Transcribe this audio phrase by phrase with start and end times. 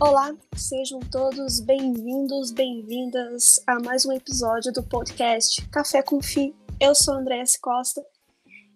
[0.00, 6.54] Olá, sejam todos bem-vindos, bem-vindas a mais um episódio do podcast Café com Fi.
[6.78, 8.00] Eu sou Andréa Costa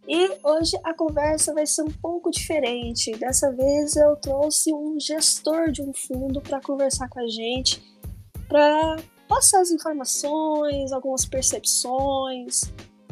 [0.09, 3.13] e hoje a conversa vai ser um pouco diferente.
[3.13, 7.81] Dessa vez eu trouxe um gestor de um fundo para conversar com a gente,
[8.49, 8.97] para
[9.29, 12.63] passar as informações, algumas percepções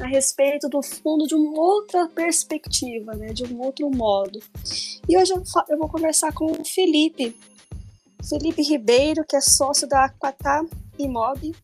[0.00, 4.40] a respeito do fundo de uma outra perspectiva, né, de um outro modo.
[5.08, 7.36] E hoje eu vou conversar com o Felipe,
[8.28, 10.64] Felipe Ribeiro, que é sócio da Aquatá
[10.98, 11.54] Imob,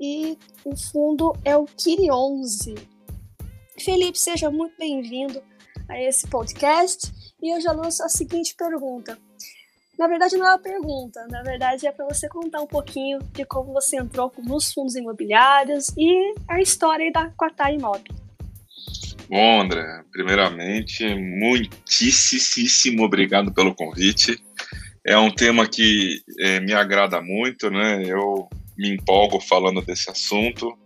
[0.00, 2.74] e o fundo é o Kiri 11.
[3.78, 5.42] Felipe, seja muito bem-vindo
[5.88, 9.18] a esse podcast e eu já lanço a seguinte pergunta.
[9.98, 13.44] Na verdade, não é uma pergunta, na verdade é para você contar um pouquinho de
[13.44, 18.02] como você entrou nos fundos imobiliários e a história da Aquatá Imob.
[19.28, 24.42] Bom, André, primeiramente, muitíssimo obrigado pelo convite.
[25.06, 28.02] É um tema que é, me agrada muito, né?
[28.06, 30.76] Eu me empolgo falando desse assunto.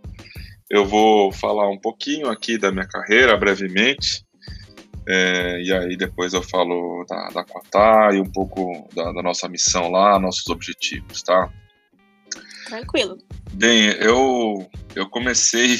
[0.69, 4.23] Eu vou falar um pouquinho aqui da minha carreira, brevemente,
[5.11, 9.49] é, e aí depois eu falo da, da Quatá e um pouco da, da, nossa
[9.49, 11.51] missão lá, nossos objetivos, tá?
[12.67, 13.17] Tranquilo.
[13.53, 15.79] Bem, eu, eu comecei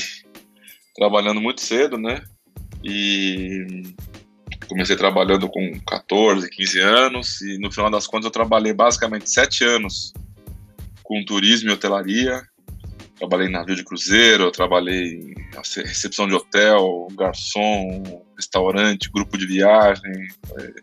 [0.95, 2.23] trabalhando muito cedo, né?
[2.83, 3.83] E
[4.69, 9.63] comecei trabalhando com 14, 15 anos e no final das contas eu trabalhei basicamente sete
[9.63, 10.13] anos
[11.03, 12.41] com turismo e hotelaria.
[13.17, 15.35] Trabalhei em navio de cruzeiro, trabalhei em
[15.83, 20.27] recepção de hotel, garçom, restaurante, grupo de viagem.
[20.47, 20.73] Foi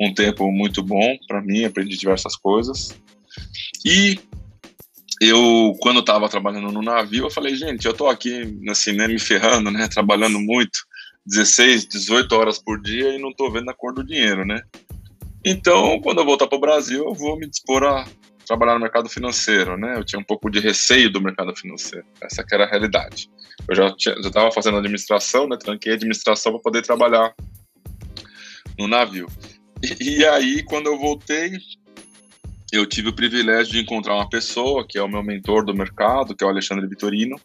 [0.00, 2.98] um tempo muito bom para mim, aprendi diversas coisas.
[3.84, 4.18] E
[5.20, 9.18] eu, quando estava trabalhando no navio, eu falei, gente, eu estou aqui assim, né, me
[9.18, 10.89] ferrando, né, trabalhando muito
[11.26, 14.62] 16, 18 horas por dia e não estou vendo a cor do dinheiro, né?
[15.44, 18.06] Então, quando eu voltar para o Brasil, eu vou me dispor a
[18.46, 19.96] trabalhar no mercado financeiro, né?
[19.96, 22.04] Eu tinha um pouco de receio do mercado financeiro.
[22.20, 23.30] Essa que era a realidade.
[23.68, 25.56] Eu já estava fazendo administração, né?
[25.56, 27.34] Tranquei administração para poder trabalhar
[28.78, 29.28] no navio.
[29.82, 31.52] E, e aí, quando eu voltei,
[32.72, 36.34] eu tive o privilégio de encontrar uma pessoa que é o meu mentor do mercado,
[36.34, 37.40] que é o Alexandre Vitorino,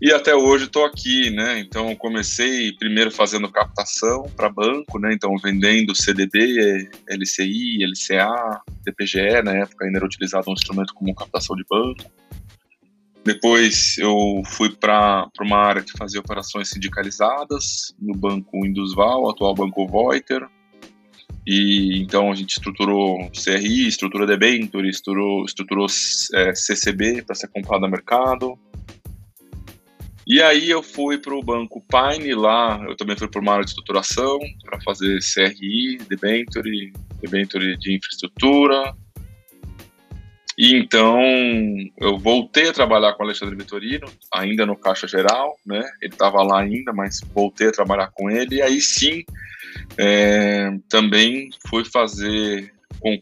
[0.00, 1.58] e até hoje estou aqui, né?
[1.58, 5.14] Então comecei primeiro fazendo captação para banco, né?
[5.14, 11.56] Então vendendo CDB, LCI, LCA, DPGE, na época ainda era utilizado um instrumento como captação
[11.56, 12.04] de banco.
[13.24, 19.86] Depois eu fui para uma área que fazia operações sindicalizadas no Banco Indusval, atual Banco
[19.86, 20.46] Voiter.
[21.46, 25.86] E então a gente estruturou CRI, estrutura debenture, estruturou, estruturou
[26.34, 28.58] é, CCB para ser comprado a mercado.
[30.26, 33.64] E aí eu fui para o Banco Pine lá, eu também fui para uma área
[33.64, 38.92] de estruturação para fazer CRI, debenture, debenture de infraestrutura.
[40.58, 41.20] E então
[42.00, 45.88] eu voltei a trabalhar com o Alexandre Vitorino, ainda no Caixa Geral, né?
[46.02, 48.56] Ele estava lá ainda, mas voltei a trabalhar com ele.
[48.56, 49.22] E aí sim,
[49.96, 52.72] é, também fui fazer,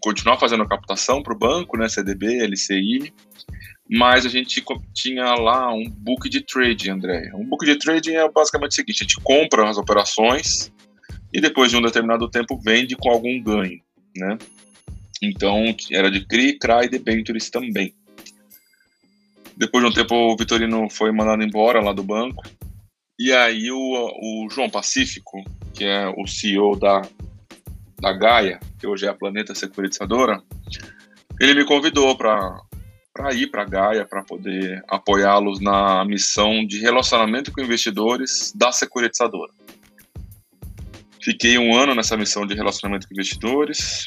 [0.01, 1.87] continuar fazendo captação para o banco, né?
[1.87, 3.13] CDB, LCI
[3.89, 4.65] mas a gente
[4.95, 7.31] tinha lá um book de trade, André.
[7.35, 10.73] Um book de trading é basicamente o seguinte: a gente compra as operações
[11.33, 13.81] e depois de um determinado tempo vende com algum ganho,
[14.17, 14.39] né?
[15.23, 17.95] Então era de CRI, CRA e debentures também.
[19.57, 22.43] Depois de um tempo o Vitorino foi mandado embora lá do banco
[23.19, 25.43] e aí o, o João Pacífico,
[25.73, 27.03] que é o CEO da,
[28.01, 30.43] da Gaia, que hoje é a Planeta Securitizadora,
[31.41, 32.61] ele me convidou para
[33.15, 38.73] para ir para a Gaia, para poder apoiá-los na missão de relacionamento com investidores da
[38.73, 39.53] securitizadora.
[41.23, 44.07] Fiquei um ano nessa missão de relacionamento com investidores.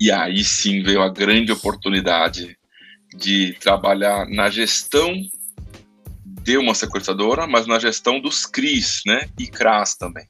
[0.00, 2.58] E aí sim veio a grande oportunidade
[3.14, 5.12] de trabalhar na gestão
[6.24, 10.26] de uma securitizadora, mas na gestão dos CRIs, né, e CRAS também.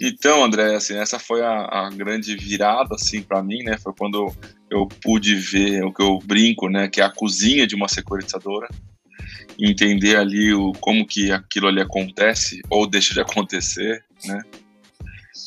[0.00, 3.78] Então, André, assim, essa foi a, a grande virada, assim, para mim, né?
[3.78, 4.34] Foi quando
[4.74, 6.88] eu pude ver o que eu brinco, né?
[6.88, 8.68] Que é a cozinha de uma securitizadora,
[9.58, 14.42] entender ali o como que aquilo ali acontece ou deixa de acontecer, né?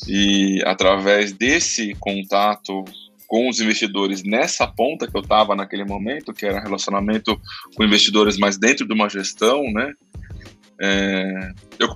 [0.06, 2.84] E através desse contato
[3.26, 7.38] com os investidores nessa ponta que eu estava naquele momento, que era relacionamento
[7.76, 9.92] com investidores mais dentro de uma gestão, né?
[10.80, 11.94] É, eu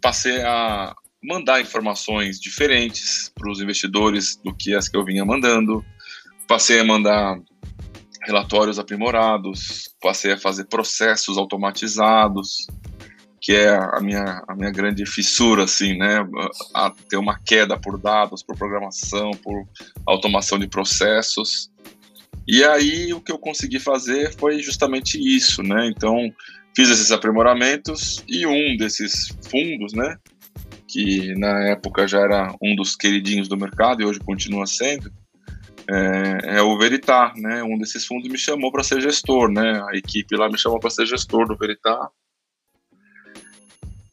[0.00, 5.84] passei a, mandar informações diferentes para os investidores do que as que eu vinha mandando.
[6.48, 7.38] Passei a mandar
[8.22, 12.66] relatórios aprimorados, passei a fazer processos automatizados
[13.46, 16.26] que é a minha, a minha grande fissura, assim, né?
[16.74, 19.64] A ter uma queda por dados, por programação, por
[20.04, 21.70] automação de processos.
[22.44, 25.86] E aí o que eu consegui fazer foi justamente isso, né?
[25.86, 26.28] Então
[26.74, 30.16] fiz esses aprimoramentos e um desses fundos, né?
[30.88, 35.08] Que na época já era um dos queridinhos do mercado e hoje continua sendo,
[35.88, 37.62] é, é o Veritar, né?
[37.62, 39.82] Um desses fundos me chamou para ser gestor, né?
[39.88, 42.10] A equipe lá me chamou para ser gestor do Veritar.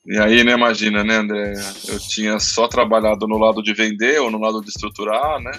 [0.05, 1.53] E aí, né, imagina, né, André?
[1.87, 5.51] Eu tinha só trabalhado no lado de vender ou no lado de estruturar, né?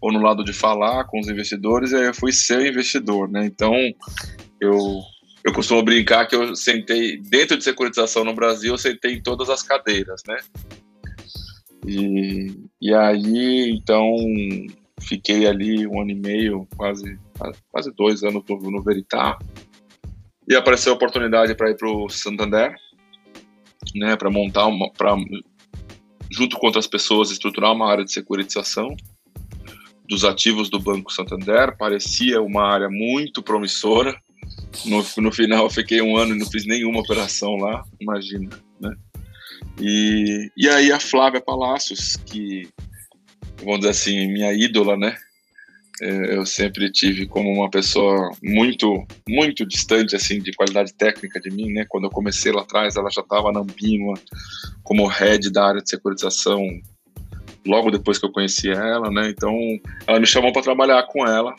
[0.00, 3.44] Ou no lado de falar com os investidores, e aí eu fui ser investidor, né?
[3.44, 3.74] Então,
[4.60, 5.00] eu,
[5.44, 9.50] eu costumo brincar que eu sentei, dentro de securitização no Brasil, eu sentei em todas
[9.50, 10.36] as cadeiras, né?
[11.86, 14.16] E, e aí, então,
[15.02, 17.18] fiquei ali um ano e meio, quase,
[17.70, 18.84] quase dois anos no, no.
[20.48, 22.74] E apareceu a oportunidade para ir para o Santander,
[23.94, 24.90] né, para montar uma,
[26.30, 28.96] junto com outras pessoas estruturar uma área de securitização
[30.08, 31.76] dos ativos do Banco Santander.
[31.76, 34.14] Parecia uma área muito promissora.
[34.84, 38.50] No, no final, eu fiquei um ano e não fiz nenhuma operação lá, imagina,
[38.80, 38.94] né?
[39.80, 42.68] E, e aí a Flávia Palacios, que,
[43.64, 45.16] vamos dizer assim, minha ídola, né?
[46.00, 51.50] É, eu sempre tive como uma pessoa muito, muito distante, assim, de qualidade técnica de
[51.50, 51.84] mim, né?
[51.88, 54.14] Quando eu comecei lá atrás, ela já estava na Ambima
[54.82, 56.66] como head da área de securitização
[57.64, 59.28] logo depois que eu conheci ela, né?
[59.28, 59.56] Então,
[60.06, 61.54] ela me chamou para trabalhar com ela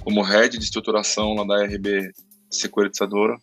[0.00, 2.12] como head de estruturação lá da RB
[2.50, 3.36] Securitizadora.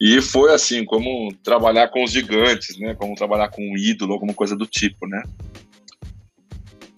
[0.00, 2.94] E foi assim, como trabalhar com os gigantes, né?
[2.94, 5.22] Como trabalhar com um ídolo, alguma coisa do tipo, né?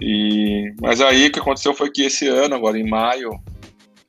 [0.01, 3.31] E, mas aí o que aconteceu foi que esse ano, agora em maio,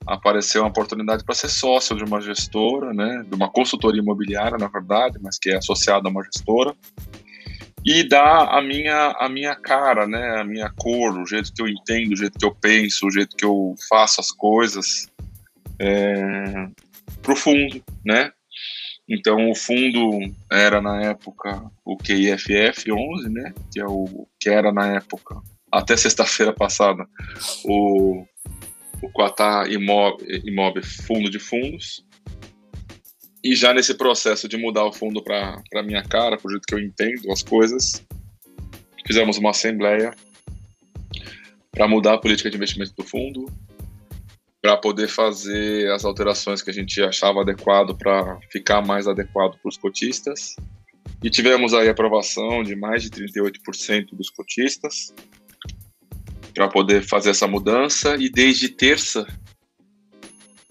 [0.05, 4.67] apareceu uma oportunidade para ser sócio de uma gestora, né, de uma consultoria imobiliária, na
[4.67, 6.75] verdade, mas que é associada a uma gestora,
[7.83, 11.67] e dar a minha, a minha cara, né, a minha cor, o jeito que eu
[11.67, 15.07] entendo, o jeito que eu penso, o jeito que eu faço as coisas
[15.79, 16.67] é,
[17.21, 18.31] para o fundo, né?
[19.07, 20.19] Então o fundo
[20.51, 25.39] era na época o QIFF 11, né, que é o que era na época
[25.75, 27.05] até sexta-feira passada
[27.65, 28.25] o,
[29.01, 32.05] o Quatá Imob, Fundo de Fundos.
[33.43, 36.79] E já nesse processo de mudar o fundo para minha cara, o jeito que eu
[36.79, 38.03] entendo as coisas,
[39.05, 40.15] fizemos uma assembleia
[41.71, 43.45] para mudar a política de investimento do fundo,
[44.61, 49.69] para poder fazer as alterações que a gente achava adequado para ficar mais adequado para
[49.69, 50.55] os cotistas.
[51.21, 55.13] E tivemos aí aprovação de mais de 38% dos cotistas
[56.55, 59.27] para poder fazer essa mudança e desde terça,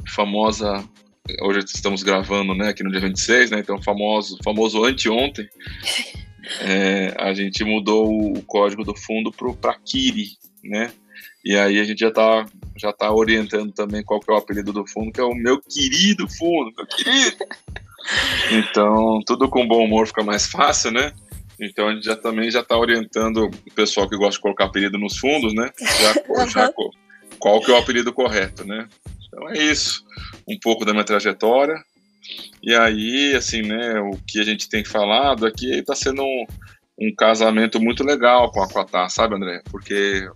[0.09, 0.83] famosa,
[1.43, 5.47] hoje estamos gravando, né, aqui no dia 26, né, então famoso, famoso anteontem,
[6.63, 10.31] é, a gente mudou o código do fundo para Kiri,
[10.65, 10.91] né,
[11.45, 12.47] e aí a gente já está
[12.77, 15.61] já tá orientando também qual que é o apelido do fundo, que é o meu
[15.61, 17.37] querido fundo, meu querido.
[18.51, 21.15] Então, tudo com bom humor fica mais fácil, né?
[21.61, 24.99] Então a gente já também já está orientando o pessoal que gosta de colocar apelido
[24.99, 25.71] nos fundos, né?
[25.79, 26.73] Já, já,
[27.39, 28.89] qual que é o apelido correto, né?
[29.27, 30.05] Então é isso,
[30.49, 31.75] um pouco da minha trajetória.
[32.63, 36.47] E aí, assim, né, o que a gente tem falado aqui está sendo um,
[36.99, 39.61] um, casamento muito legal com a Aquatá, sabe, André?
[39.71, 40.27] Porque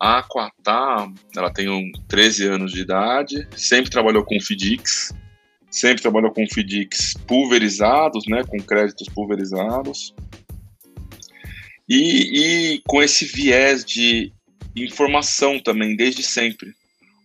[0.00, 5.14] a Aquatá, ela tem um 13 anos de idade, sempre trabalhou com FIDIX,
[5.74, 10.14] sempre trabalhou com FDICs pulverizados, né, com créditos pulverizados,
[11.88, 14.32] e, e com esse viés de
[14.76, 16.72] informação também, desde sempre.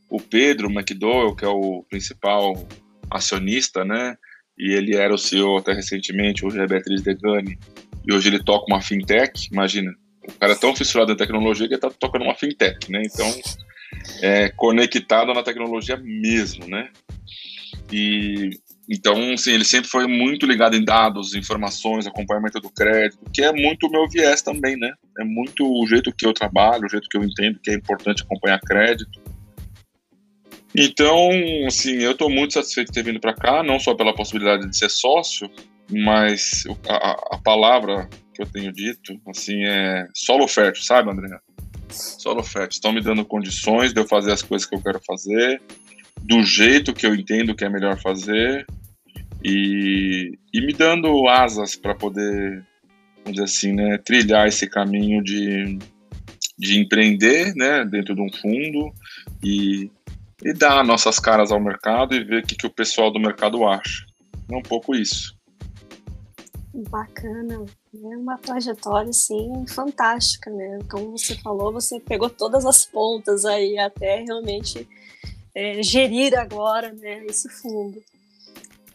[0.10, 2.68] O Pedro McDowell, que é o principal
[3.12, 4.18] acionista, né,
[4.58, 7.56] e ele era o CEO até recentemente, hoje é Beatriz Degani,
[8.04, 9.94] e hoje ele toca uma fintech, imagina,
[10.28, 13.32] o cara é tão fissurado em tecnologia que ele está tocando uma fintech, né, então
[14.24, 16.90] é conectado na tecnologia mesmo, né,
[17.92, 18.52] e
[18.92, 23.54] então, sim, ele sempre foi muito ligado em dados, informações, acompanhamento do crédito, que é
[23.54, 24.92] muito o meu viés também, né?
[25.20, 28.24] É muito o jeito que eu trabalho, o jeito que eu entendo que é importante
[28.24, 29.22] acompanhar crédito.
[30.76, 31.30] Então,
[31.68, 34.76] assim, eu estou muito satisfeito de ter vindo para cá, não só pela possibilidade de
[34.76, 35.48] ser sócio,
[35.92, 41.38] mas a, a, palavra que eu tenho dito, assim, é solo fértil, sabe, André?
[41.90, 42.70] Solo fértil.
[42.76, 45.62] Estão me dando condições de eu fazer as coisas que eu quero fazer,
[46.24, 48.66] do jeito que eu entendo que é melhor fazer
[49.44, 52.64] e, e me dando asas para poder,
[53.24, 55.80] vamos dizer assim, né, trilhar esse caminho de,
[56.58, 58.94] de empreender né, dentro de um fundo
[59.44, 59.90] e,
[60.44, 63.66] e dar nossas caras ao mercado e ver o que, que o pessoal do mercado
[63.66, 64.06] acha.
[64.52, 65.38] É um pouco isso.
[66.90, 70.80] Bacana, é uma trajetória assim fantástica, né?
[70.90, 74.88] Como você falou, você pegou todas as pontas aí até realmente
[75.54, 78.02] é, gerir agora, né, esse fundo,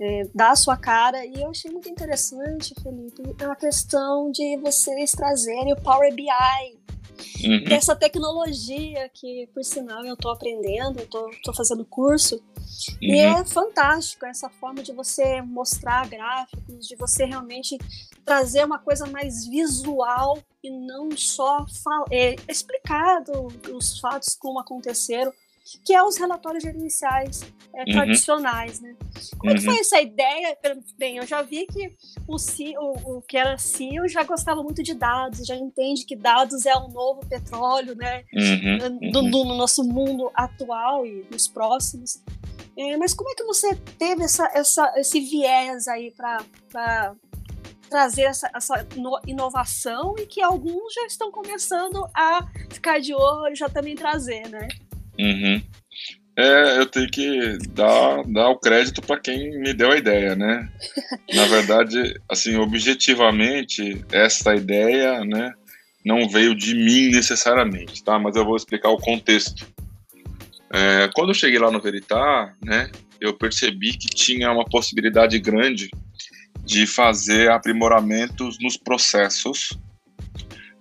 [0.01, 1.25] é, dar a sua cara.
[1.25, 6.27] E eu achei muito interessante, Felipe, a questão de vocês trazerem o Power BI
[7.45, 7.65] uhum.
[7.65, 12.37] dessa tecnologia que, por sinal, eu estou aprendendo, eu estou fazendo curso.
[12.37, 12.97] Uhum.
[13.01, 17.79] E é fantástico essa forma de você mostrar gráficos, de você realmente
[18.25, 21.65] trazer uma coisa mais visual e não só
[22.11, 25.33] é, explicado os fatos como aconteceram,
[25.85, 27.43] que é os relatórios gerenciais
[27.75, 27.93] é, uhum.
[27.93, 28.95] tradicionais, né?
[29.39, 29.59] Como uhum.
[29.59, 30.57] que foi essa ideia?
[30.99, 31.97] Bem, eu já vi que
[32.29, 36.15] o, CEO, o, o que era CEO já gostava muito de dados, já entende que
[36.15, 38.25] dados é o novo petróleo, né?
[38.33, 39.11] Uhum.
[39.11, 42.23] Do, do, no nosso mundo atual e nos próximos.
[42.77, 47.15] É, mas como é que você teve essa, essa, esse viés aí para
[47.89, 48.87] trazer essa, essa,
[49.27, 54.67] inovação e que alguns já estão começando a ficar de olho, já também trazer, né?
[55.19, 55.63] Uhum.
[56.37, 60.69] É, eu tenho que dar, dar o crédito para quem me deu a ideia, né?
[61.33, 65.53] Na verdade, assim, objetivamente, essa ideia, né,
[66.05, 68.19] não veio de mim necessariamente, tá?
[68.19, 69.65] Mas eu vou explicar o contexto.
[70.73, 72.91] É, quando eu cheguei lá no Veritar, né,
[73.21, 75.89] eu percebi que tinha uma possibilidade grande
[76.65, 79.79] de fazer aprimoramentos nos processos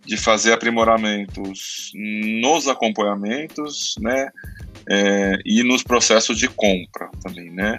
[0.05, 4.29] de fazer aprimoramentos nos acompanhamentos, né,
[4.89, 7.77] é, e nos processos de compra também, né,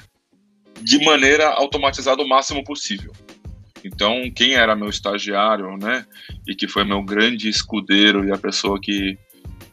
[0.81, 3.13] de maneira automatizada o máximo possível.
[3.85, 6.07] Então, quem era meu estagiário, né,
[6.49, 9.19] e que foi meu grande escudeiro e a pessoa que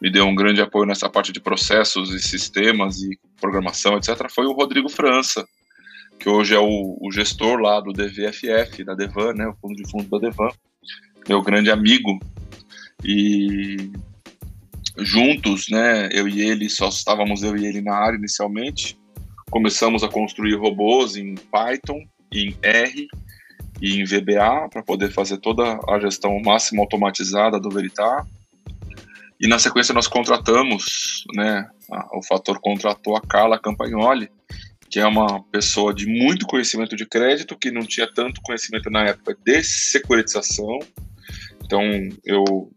[0.01, 4.45] me deu um grande apoio nessa parte de processos e sistemas e programação, etc., foi
[4.45, 5.47] o Rodrigo França,
[6.19, 9.89] que hoje é o, o gestor lá do DVFF, da Devan, né, o fundo de
[9.89, 10.49] fundo da Devan,
[11.29, 12.19] meu grande amigo,
[13.03, 13.91] e
[14.97, 18.97] juntos, né, eu e ele, só estávamos eu e ele na área inicialmente,
[19.49, 21.99] começamos a construir robôs em Python,
[22.31, 23.07] em R
[23.81, 28.25] e em VBA para poder fazer toda a gestão máxima automatizada do Veritar.
[29.39, 31.67] E na sequência nós contratamos, né,
[32.13, 34.29] o Fator contratou a Carla Campagnoli,
[34.89, 39.05] que é uma pessoa de muito conhecimento de crédito, que não tinha tanto conhecimento na
[39.05, 40.79] época de securitização,
[41.71, 41.89] então,
[42.25, 42.69] eu,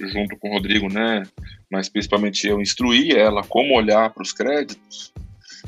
[0.00, 1.22] junto com o Rodrigo, né,
[1.70, 5.12] mas principalmente eu, instruí ela como olhar para os créditos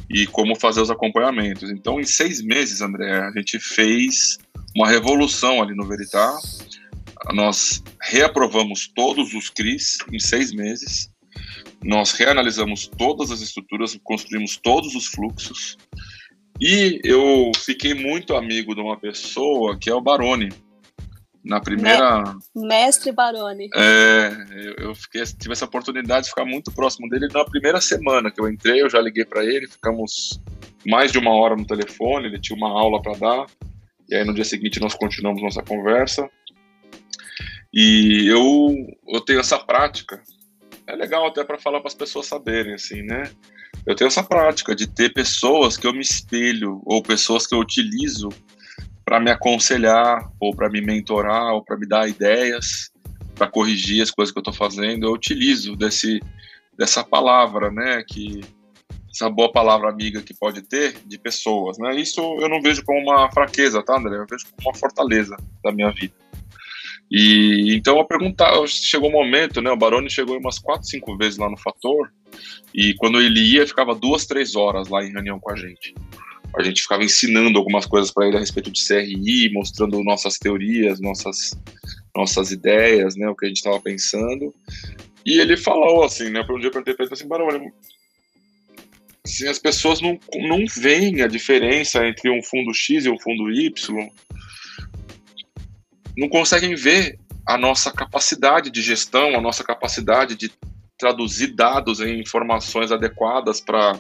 [0.09, 1.71] e como fazer os acompanhamentos.
[1.71, 4.39] Então, em seis meses, André, a gente fez
[4.75, 6.35] uma revolução ali no Veritar.
[7.35, 11.11] Nós reaprovamos todos os CRIs em seis meses.
[11.85, 15.77] Nós reanalisamos todas as estruturas, construímos todos os fluxos.
[16.59, 20.49] E eu fiquei muito amigo de uma pessoa que é o Baroni
[21.45, 22.23] na primeira.
[22.55, 23.69] Mestre Baroni.
[23.75, 28.31] É, eu, eu fiquei, tive essa oportunidade de ficar muito próximo dele na primeira semana
[28.31, 30.41] que eu entrei, eu já liguei para ele, ficamos
[30.87, 33.47] mais de uma hora no telefone, ele tinha uma aula para dar,
[34.09, 36.29] e aí no dia seguinte nós continuamos nossa conversa.
[37.73, 38.75] E eu,
[39.09, 40.21] eu tenho essa prática,
[40.87, 43.31] é legal até para falar para as pessoas saberem, assim, né?
[43.87, 47.61] Eu tenho essa prática de ter pessoas que eu me espelho, ou pessoas que eu
[47.61, 48.29] utilizo
[49.11, 52.93] para me aconselhar, ou para me mentorar, ou para me dar ideias,
[53.35, 56.21] para corrigir as coisas que eu estou fazendo, eu utilizo desse,
[56.79, 58.41] dessa palavra, né, que
[59.13, 61.97] essa boa palavra amiga que pode ter de pessoas, né?
[61.97, 64.17] Isso eu não vejo como uma fraqueza, tá, André?
[64.17, 66.15] Eu vejo como uma fortaleza da minha vida.
[67.11, 69.73] E então eu perguntar, chegou um momento, né?
[69.73, 72.13] O Baroni chegou umas quatro, cinco vezes lá no Fator,
[72.73, 75.93] e quando ele ia, ficava duas, três horas lá em reunião com a gente
[76.57, 81.01] a gente ficava ensinando algumas coisas para ele a respeito de CRI, mostrando nossas teorias,
[81.01, 81.59] nossas,
[82.15, 84.55] nossas ideias, né, o que a gente estava pensando.
[85.25, 87.49] E ele falou assim, né, para um dia eu perguntei para ele assim, Barão,
[89.25, 93.51] assim, as pessoas não, não veem a diferença entre um fundo X e um fundo
[93.51, 94.11] Y,
[96.17, 100.53] não conseguem ver a nossa capacidade de gestão, a nossa capacidade de
[100.99, 103.99] traduzir dados em informações adequadas para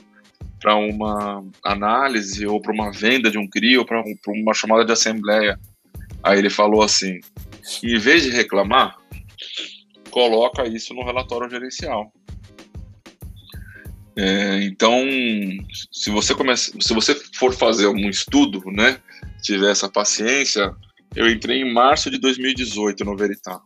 [0.60, 4.84] para uma análise ou para uma venda de um CRI ou para um, uma chamada
[4.84, 5.58] de assembleia.
[6.22, 7.18] Aí ele falou assim:
[7.82, 8.96] em vez de reclamar,
[10.10, 12.12] coloca isso no relatório gerencial.
[14.16, 15.06] É, então,
[15.90, 19.00] se você começa, se você for fazer um estudo, né,
[19.42, 20.74] tiver essa paciência,
[21.16, 23.60] eu entrei em março de 2018 no Veritar.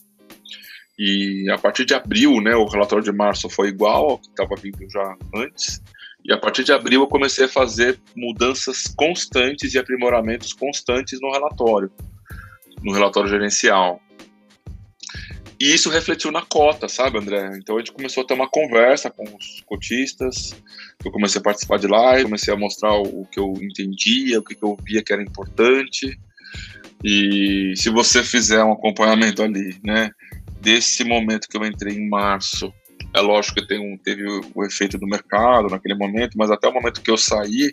[0.96, 4.54] E a partir de abril, né, o relatório de março foi igual ao que estava
[4.54, 5.82] vindo já antes.
[6.24, 11.30] E a partir de abril eu comecei a fazer mudanças constantes e aprimoramentos constantes no
[11.30, 11.90] relatório.
[12.82, 14.00] no relatório gerencial.
[15.58, 17.56] E isso refletiu na cota, sabe, André?
[17.56, 20.54] Então a gente começou a ter uma conversa com os cotistas,
[21.02, 24.56] eu comecei a participar de live, comecei a mostrar o que eu entendia, o que
[24.60, 26.18] eu via que era importante.
[27.02, 30.10] E se você fizer um acompanhamento ali, né,
[30.60, 32.72] desse momento que eu entrei em março,
[33.14, 36.74] é lógico que tem um, teve o, efeito do mercado naquele momento, mas até o
[36.74, 37.72] momento que eu saí,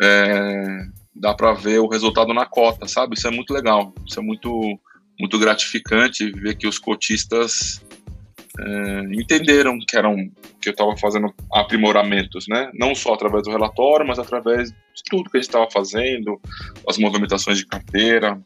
[0.00, 3.16] é, dá para ver o resultado na cota, sabe?
[3.16, 4.78] Isso é muito legal, isso é muito
[5.20, 7.84] muito gratificante ver que os cotistas
[8.60, 10.14] é, entenderam que eram
[10.60, 12.70] que eu estava fazendo aprimoramentos, né?
[12.74, 16.40] Não só através do relatório, mas através de tudo que a gente estava fazendo,
[16.88, 18.40] as movimentações de carteira.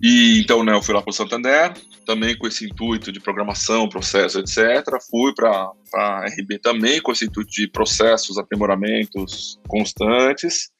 [0.00, 1.72] E então, né, eu fui lá para o Santander,
[2.04, 4.84] também com esse intuito de programação, processo, etc.
[5.10, 10.70] Fui para a RB também com esse intuito de processos, aprimoramentos constantes.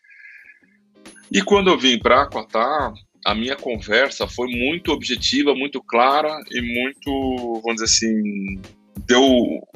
[1.30, 2.92] E quando eu vim para a Quatar,
[3.24, 8.60] a minha conversa foi muito objetiva, muito clara e muito, vamos dizer assim,
[9.06, 9.68] deu,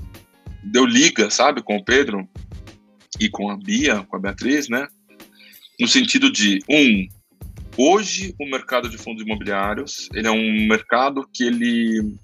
[0.63, 2.27] deu liga, sabe, com o Pedro
[3.21, 4.89] e com a Bia, com a Beatriz, né?
[5.79, 7.07] No sentido de, um,
[7.77, 12.17] hoje o mercado de fundos imobiliários, ele é um mercado que ele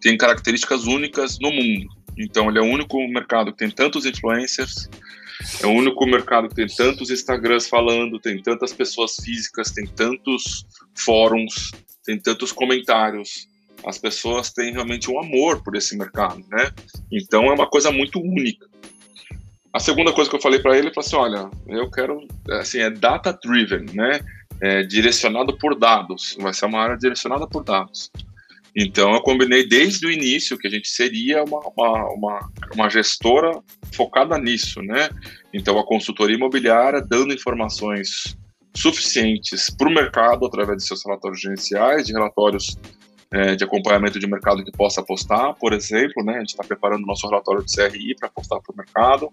[0.00, 1.88] tem características únicas no mundo.
[2.18, 4.88] Então, ele é o único mercado que tem tantos influencers,
[5.60, 10.64] é o único mercado que tem tantos Instagrams falando, tem tantas pessoas físicas, tem tantos
[10.94, 11.72] fóruns,
[12.04, 13.48] tem tantos comentários.
[13.84, 16.70] As pessoas têm realmente um amor por esse mercado, né?
[17.10, 18.66] Então é uma coisa muito única.
[19.72, 22.90] A segunda coisa que eu falei para ele, foi assim, olha, eu quero, assim, é
[22.90, 24.20] data driven, né?
[24.62, 26.36] É direcionado por dados.
[26.38, 28.10] Vai ser uma área direcionada por dados.
[28.74, 33.60] Então eu combinei desde o início que a gente seria uma, uma, uma, uma gestora
[33.92, 35.10] focada nisso, né?
[35.52, 38.36] Então a consultoria imobiliária dando informações
[38.74, 42.78] suficientes para o mercado através de seus relatórios gerenciais, de relatórios
[43.30, 46.36] é, de acompanhamento de mercado que possa apostar, por exemplo, né?
[46.36, 49.32] A gente está preparando o nosso relatório de CRI para apostar para o mercado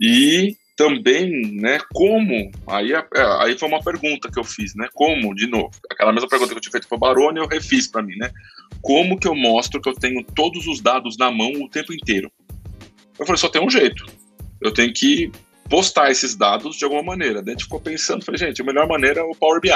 [0.00, 3.06] e também, né, como, aí, é,
[3.40, 6.58] aí foi uma pergunta que eu fiz, né, como, de novo, aquela mesma pergunta que
[6.58, 8.30] eu tinha feito para o Baroni, eu refiz para mim, né,
[8.82, 12.30] como que eu mostro que eu tenho todos os dados na mão o tempo inteiro?
[13.18, 14.04] Eu falei, só tem um jeito,
[14.60, 15.32] eu tenho que
[15.68, 17.42] postar esses dados de alguma maneira.
[17.42, 19.70] Daí a gente ficou pensando, falei, gente, a melhor maneira é o Power BI.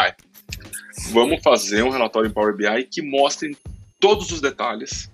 [1.10, 3.56] Vamos fazer um relatório em Power BI que mostre
[3.98, 5.10] todos os detalhes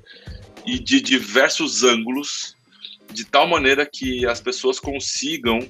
[0.66, 2.55] e de diversos ângulos
[3.12, 5.60] de tal maneira que as pessoas consigam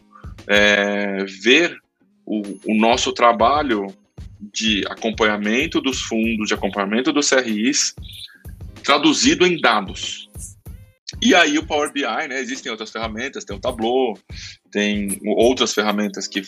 [0.47, 1.79] é, ver
[2.25, 3.87] o, o, nosso trabalho
[4.53, 7.95] de acompanhamento dos fundos, de acompanhamento dos CRIs,
[8.83, 10.29] traduzido em dados.
[11.23, 14.19] E aí o Power BI, né, existem outras ferramentas, tem o Tableau,
[14.71, 16.43] tem outras ferramentas que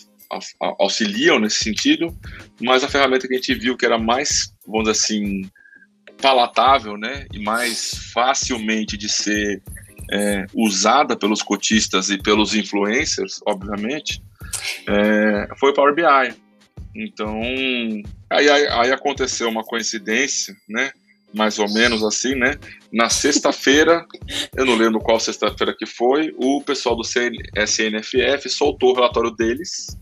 [0.79, 2.15] auxiliam nesse sentido,
[2.61, 5.51] mas a ferramenta que a gente viu que era mais, vamos dizer assim,
[6.21, 9.63] palatável, né, e mais facilmente de ser
[10.11, 14.23] é, usada pelos cotistas e pelos influencers, obviamente,
[14.87, 16.35] é, foi Power BI.
[16.95, 17.41] Então,
[18.31, 20.91] aí, aí, aí, aconteceu uma coincidência, né?
[21.35, 22.59] Mais ou menos assim, né?
[22.91, 24.07] Na sexta-feira,
[24.57, 29.99] eu não lembro qual sexta-feira que foi, o pessoal do SNFF soltou o relatório deles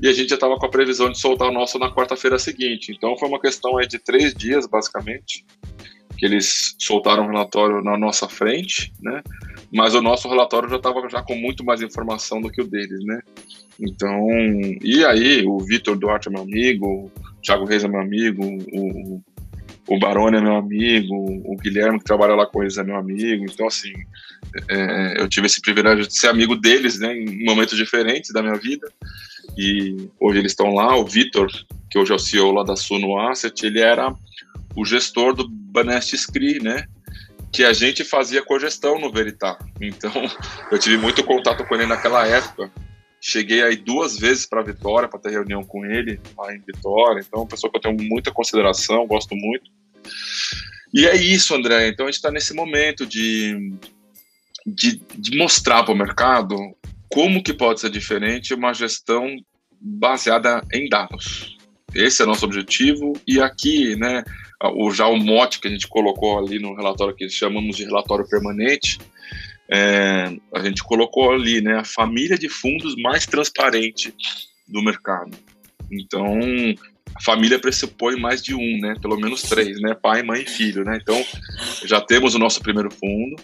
[0.00, 2.92] e a gente já estava com a previsão de soltar o nosso na quarta-feira seguinte.
[2.92, 5.44] Então, foi uma questão aí de três dias, basicamente,
[6.16, 9.22] que eles soltaram um relatório na nossa frente, né?
[9.72, 13.04] Mas o nosso relatório já estava já com muito mais informação do que o deles,
[13.04, 13.20] né?
[13.80, 14.28] Então,
[14.82, 19.20] e aí o Vitor Duarte é meu amigo, o Thiago Reis é meu amigo, o,
[19.88, 23.44] o Barone é meu amigo, o Guilherme que trabalha lá com eles é meu amigo.
[23.44, 23.92] Então, assim,
[24.68, 27.14] é, eu tive esse privilégio de ser amigo deles, né?
[27.14, 28.90] Em momentos diferentes da minha vida.
[29.58, 30.96] E hoje eles estão lá.
[30.96, 31.48] O Vitor,
[31.90, 34.14] que hoje é o CEO lá da Suno Asset, ele era
[34.76, 36.86] o gestor do Banest Scree, né?
[37.52, 39.58] Que a gente fazia cogestão no Veritá.
[39.80, 40.12] Então,
[40.70, 42.70] eu tive muito contato com ele naquela época.
[43.20, 47.20] Cheguei aí duas vezes para Vitória para ter reunião com ele lá em Vitória.
[47.26, 49.70] Então, é uma pessoa que eu tenho muita consideração, gosto muito.
[50.92, 51.88] E é isso, André.
[51.88, 53.72] Então, a gente está nesse momento de,
[54.66, 56.56] de, de mostrar para o mercado
[57.08, 59.36] como que pode ser diferente uma gestão
[59.80, 61.56] baseada em dados.
[61.94, 63.12] Esse é o nosso objetivo.
[63.26, 64.24] E aqui, né,
[64.62, 68.26] o, já o mote que a gente colocou ali no relatório que chamamos de relatório
[68.28, 68.98] permanente,
[69.68, 74.14] é, a gente colocou ali, né, a família de fundos mais transparente
[74.68, 75.36] do mercado.
[75.90, 76.38] Então,
[77.14, 80.84] a família pressupõe mais de um, né, pelo menos três, né, pai, mãe e filho,
[80.84, 80.98] né.
[81.00, 81.22] Então,
[81.84, 83.36] já temos o nosso primeiro fundo,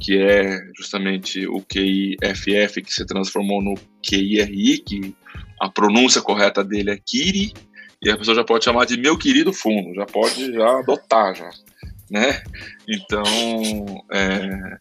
[0.00, 5.14] que é justamente o QIFF, que se transformou no QIRI, que
[5.60, 7.52] a pronúncia correta dele é Kiri,
[8.04, 11.50] e a pessoa já pode chamar de meu querido fundo, já pode já adotar já,
[12.10, 12.42] né?
[12.86, 14.78] Então, é,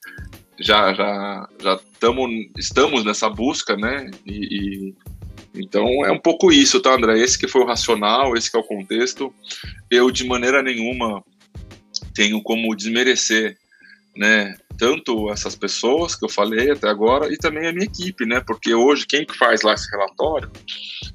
[0.60, 4.12] já já já tamo, estamos nessa busca, né?
[4.26, 4.96] E, e,
[5.56, 7.20] então é um pouco isso, tá, André?
[7.20, 9.34] Esse que foi o racional, esse que é o contexto.
[9.90, 11.24] Eu de maneira nenhuma
[12.14, 13.58] tenho como desmerecer,
[14.16, 14.56] né?
[14.78, 18.42] Tanto essas pessoas que eu falei até agora e também a minha equipe, né?
[18.42, 20.52] Porque hoje quem que faz lá esse relatório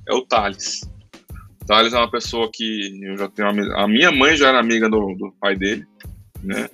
[0.06, 0.88] é o Thales.
[1.68, 5.14] Thales é uma pessoa que eu já tenho a minha mãe já era amiga do,
[5.14, 5.84] do pai dele,
[6.42, 6.66] né?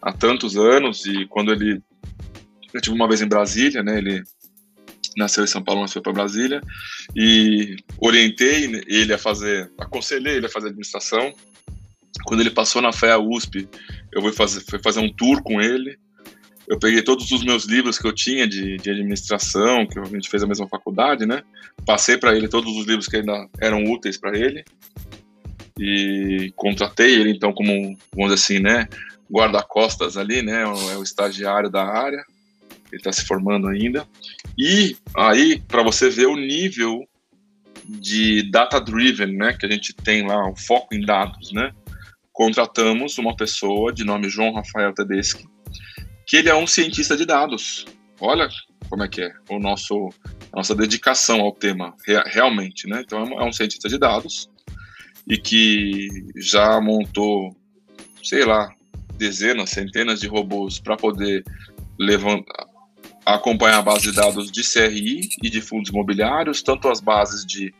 [0.00, 1.80] Há tantos anos e quando ele
[2.74, 3.96] eu tive uma vez em Brasília, né?
[3.96, 4.22] Ele
[5.16, 6.60] nasceu em São Paulo, mas foi para Brasília
[7.16, 11.32] e orientei ele a fazer, aconselhei ele a fazer administração.
[12.24, 13.66] Quando ele passou na FEA USP,
[14.12, 15.98] eu fui fazer, fui fazer um tour com ele.
[16.66, 20.28] Eu peguei todos os meus livros que eu tinha de, de administração, que a gente
[20.28, 21.42] fez a mesma faculdade, né?
[21.84, 24.64] Passei para ele todos os livros que ainda eram úteis para ele.
[25.78, 27.72] E contratei ele então como,
[28.14, 28.88] vamos dizer assim, né,
[29.30, 32.22] guarda-costas ali, né, é o estagiário da área.
[32.90, 34.06] Ele está se formando ainda.
[34.56, 37.06] E aí, para você ver o nível
[37.84, 41.72] de data-driven, né, que a gente tem lá, o foco em dados, né,
[42.32, 45.48] contratamos uma pessoa de nome João Rafael Tedeschi,
[46.32, 47.84] que ele é um cientista de dados.
[48.18, 48.48] Olha
[48.88, 50.08] como é que é o nosso
[50.50, 53.02] a nossa dedicação ao tema realmente, né?
[53.04, 54.48] Então é um é cientista de dados
[55.28, 57.54] e que já montou,
[58.22, 58.74] sei lá,
[59.18, 61.44] dezenas, centenas de robôs para poder
[61.98, 62.64] levantar,
[63.26, 67.74] acompanhar a base de dados de CRI e de fundos imobiliários, tanto as bases de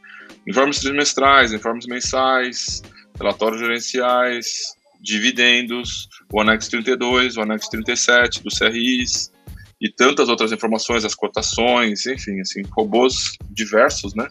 [0.46, 2.82] informes trimestrais, informes mensais,
[3.18, 9.32] relatórios gerenciais, dividendos, o anexo 32, o anexo 37 do CRIs
[9.80, 14.28] e tantas outras informações, as cotações, enfim, assim, robôs diversos, né?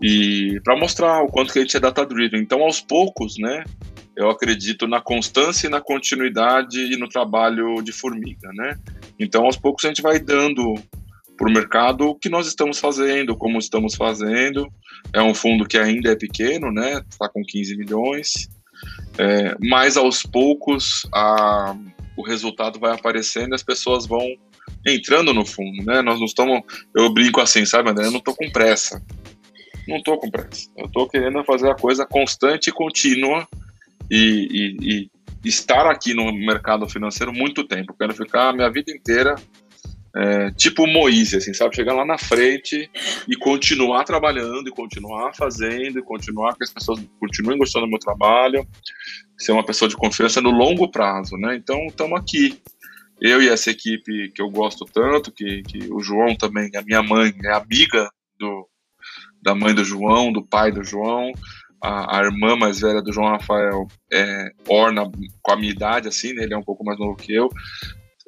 [0.00, 2.40] E para mostrar o quanto que a gente é data driven.
[2.40, 3.64] Então, aos poucos, né,
[4.16, 8.78] eu acredito na constância e na continuidade e no trabalho de formiga, né?
[9.18, 10.74] Então, aos poucos, a gente vai dando
[11.36, 14.68] para o mercado o que nós estamos fazendo, como estamos fazendo.
[15.12, 17.02] É um fundo que ainda é pequeno, né?
[17.10, 18.48] Está com 15 milhões.
[19.18, 21.76] É, mas aos poucos a,
[22.16, 24.26] o resultado vai aparecendo e as pessoas vão
[24.86, 26.02] entrando no fundo, né?
[26.02, 26.62] Nós não estamos.
[26.94, 28.06] Eu brinco assim, sabe, André?
[28.06, 29.02] Eu não estou com pressa.
[29.86, 30.68] Não estou com pressa.
[30.76, 33.46] Eu estou querendo fazer a coisa constante e contínua
[34.10, 35.10] e, e,
[35.44, 37.94] e, estar aqui no mercado financeiro muito tempo.
[37.98, 39.34] quero ficar a minha vida inteira
[40.16, 41.74] é, tipo Moise, assim, sabe?
[41.74, 42.88] Chegar lá na frente
[43.28, 47.98] e continuar trabalhando, e continuar fazendo, e continuar que as pessoas continuem gostando do meu
[47.98, 48.66] trabalho,
[49.36, 51.56] ser uma pessoa de confiança no longo prazo, né?
[51.56, 52.60] Então, estamos aqui.
[53.20, 57.02] Eu e essa equipe que eu gosto tanto, que, que o João também, a minha
[57.02, 58.68] mãe é amiga do,
[59.42, 61.32] da mãe do João, do pai do João,
[61.84, 65.10] a, a, irmã mais velha do João Rafael é orna
[65.42, 66.44] com a minha idade, assim, né?
[66.44, 67.50] Ele é um pouco mais novo que eu.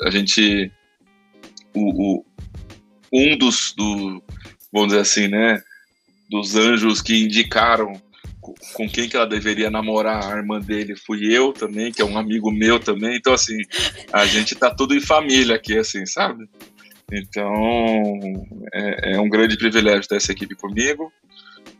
[0.02, 0.70] A gente.
[1.76, 2.24] O, o
[3.12, 3.74] um dos.
[3.76, 4.22] Do,
[4.72, 5.60] vamos dizer assim, né?
[6.28, 7.92] Dos anjos que indicaram
[8.74, 12.16] com quem que ela deveria namorar a irmã dele fui eu também, que é um
[12.16, 13.16] amigo meu também.
[13.16, 13.58] Então, assim,
[14.12, 16.48] a gente tá tudo em família aqui, assim, sabe?
[17.12, 17.48] Então,
[18.72, 21.12] é, é um grande privilégio ter essa equipe comigo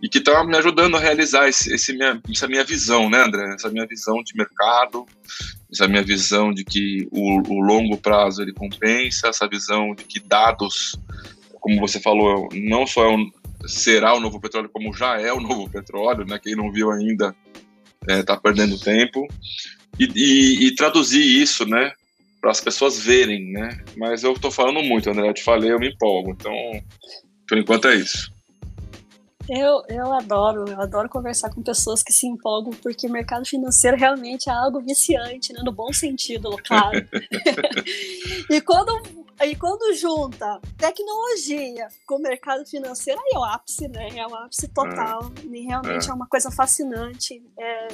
[0.03, 3.55] e que está me ajudando a realizar esse, esse minha, essa minha visão, né, André?
[3.55, 5.07] Essa minha visão de mercado,
[5.71, 10.21] essa minha visão de que o, o longo prazo ele compensa, essa visão de que
[10.21, 10.97] dados,
[11.61, 13.31] como você falou, não só é um,
[13.67, 16.39] será o novo petróleo, como já é o novo petróleo, né?
[16.39, 17.35] Quem não viu ainda
[18.09, 19.27] está é, perdendo tempo.
[19.99, 21.91] E, e, e, traduzir isso, né,
[22.39, 23.83] para as pessoas verem, né?
[23.97, 26.33] Mas eu estou falando muito, André, eu te falei, eu me empolgo.
[26.33, 26.53] Então,
[27.49, 28.31] por enquanto é isso.
[29.49, 33.97] Eu, eu adoro, eu adoro conversar com pessoas que se empolgam, porque o mercado financeiro
[33.97, 35.61] realmente é algo viciante, né?
[35.65, 36.97] No bom sentido, claro.
[38.51, 38.93] e, quando,
[39.45, 44.09] e quando junta tecnologia com o mercado financeiro, aí é o ápice, né?
[44.17, 45.31] É o ápice total.
[45.45, 45.47] É.
[45.47, 46.11] E realmente é.
[46.11, 47.41] é uma coisa fascinante.
[47.57, 47.89] É,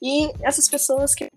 [0.00, 1.28] e essas pessoas que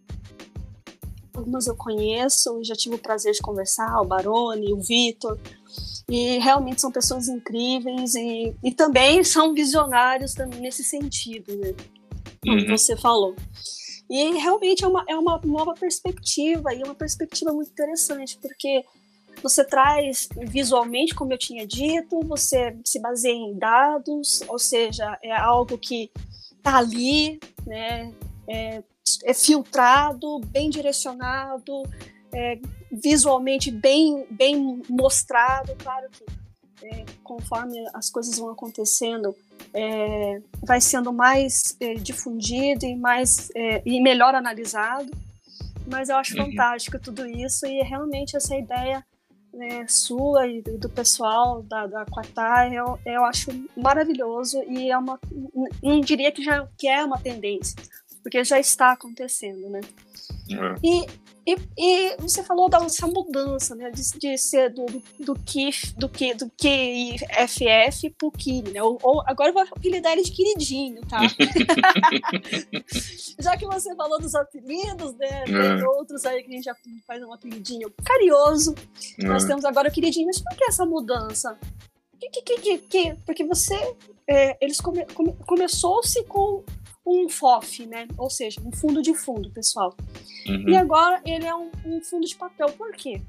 [1.33, 5.37] algumas eu conheço, já tive o prazer de conversar, o Baroni, o Vitor,
[6.09, 11.73] e realmente são pessoas incríveis e, e também são visionários também nesse sentido, né?
[12.41, 12.67] Como uhum.
[12.67, 13.35] você falou.
[14.09, 18.83] E realmente é uma, é uma nova perspectiva, e é uma perspectiva muito interessante, porque
[19.41, 25.31] você traz visualmente, como eu tinha dito, você se baseia em dados, ou seja, é
[25.31, 26.11] algo que
[26.57, 28.13] está ali, né?
[28.47, 28.83] É,
[29.23, 31.83] é filtrado, bem direcionado,
[32.33, 32.59] é,
[32.91, 35.75] visualmente bem, bem mostrado.
[35.77, 36.25] Claro que
[36.85, 39.35] é, conforme as coisas vão acontecendo,
[39.73, 45.11] é, vai sendo mais é, difundido e mais é, e melhor analisado.
[45.85, 46.45] Mas eu acho uhum.
[46.45, 49.05] fantástico tudo isso e realmente essa ideia
[49.53, 55.19] né, sua e do pessoal da, da Quatá, eu, eu acho maravilhoso e é uma,
[55.81, 57.75] não diria que já que é uma tendência,
[58.23, 59.81] porque já está acontecendo, né?
[60.49, 60.75] É.
[60.83, 61.05] E
[61.45, 64.85] e, e, você falou dessa mudança, né, de, de ser do,
[65.19, 68.81] do, KIF, do, que, do QIFF pro Kiri, né?
[68.81, 71.19] Ou, ou, agora eu vou apelidar ele de queridinho, tá?
[73.39, 75.43] Já que você falou dos apelidos, né?
[75.43, 75.85] Tem é.
[75.85, 76.75] outros aí que a gente já
[77.05, 78.73] faz um apelidinho carinhoso.
[79.19, 79.25] É.
[79.25, 80.27] Nós temos agora o queridinho.
[80.27, 81.59] Mas por que essa mudança?
[82.19, 83.75] Que, que, que, que, porque você.
[84.25, 86.63] É, eles come, come, começou-se com
[87.05, 88.07] um FOF, né?
[88.17, 89.95] Ou seja, um fundo de fundo, pessoal.
[90.47, 90.69] Uhum.
[90.69, 92.67] E agora ele é um, um, fundo de papel.
[92.71, 93.21] Por quê?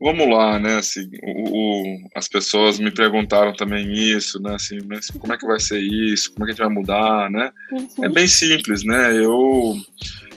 [0.00, 0.78] Vamos lá, né?
[0.78, 4.56] Assim, o, o, as pessoas me perguntaram também isso, né?
[4.56, 6.32] Assim, mas como é que vai ser isso?
[6.32, 7.52] Como é que a gente vai mudar, né?
[7.70, 8.04] Uhum.
[8.04, 9.16] É bem simples, né?
[9.16, 9.76] Eu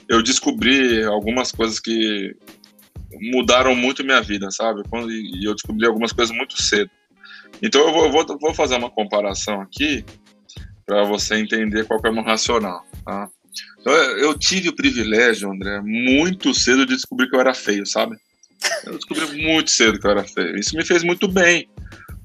[0.08, 2.36] eu descobri algumas coisas que
[3.32, 4.82] mudaram muito minha vida, sabe?
[4.88, 6.90] Quando, e eu descobri algumas coisas muito cedo.
[7.60, 10.04] Então eu vou, vou, vou fazer uma comparação aqui
[10.86, 12.86] para você entender qual é o racional.
[13.04, 13.28] Tá?
[13.80, 18.16] Então, eu tive o privilégio, André, muito cedo de descobrir que eu era feio, sabe?
[18.84, 20.56] Eu descobri muito cedo que eu era feio.
[20.56, 21.68] Isso me fez muito bem.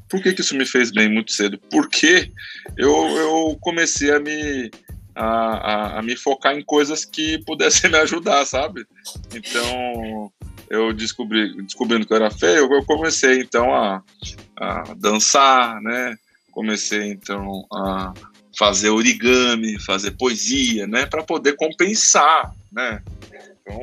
[0.10, 1.60] Por que, que isso me fez bem muito cedo?
[1.70, 2.32] Porque
[2.78, 4.70] eu, eu comecei a me,
[5.16, 8.86] a, a, a, me focar em coisas que pudessem me ajudar, sabe?
[9.34, 10.32] Então,
[10.70, 14.04] eu descobri, descobrindo que eu era feio, eu comecei então a,
[14.58, 16.18] a dançar, né?
[16.52, 18.14] Comecei então a
[18.58, 23.02] fazer origami, fazer poesia, né, para poder compensar, né.
[23.62, 23.82] Então,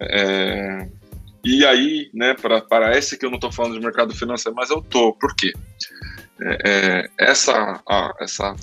[0.00, 0.88] é,
[1.44, 4.82] e aí, né, para parece que eu não estou falando de mercado financeiro, mas eu
[4.82, 5.12] tô.
[5.12, 5.52] Por quê?
[6.40, 8.54] É, é, essa a, essa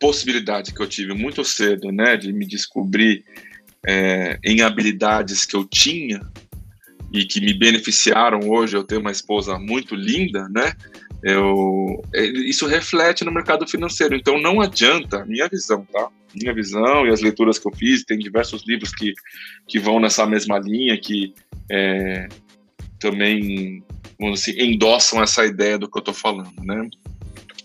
[0.00, 3.24] possibilidade que eu tive muito cedo, né, de me descobrir
[3.86, 6.20] é, em habilidades que eu tinha
[7.12, 10.74] e que me beneficiaram hoje eu tenho uma esposa muito linda, né?
[11.24, 14.14] Eu, isso reflete no mercado financeiro.
[14.14, 16.08] Então não adianta, minha visão, tá?
[16.34, 19.14] Minha visão e as leituras que eu fiz, tem diversos livros que,
[19.66, 21.32] que vão nessa mesma linha, que
[21.70, 22.28] é,
[23.00, 23.82] também
[24.32, 26.88] assim, endossam essa ideia do que eu estou falando, né?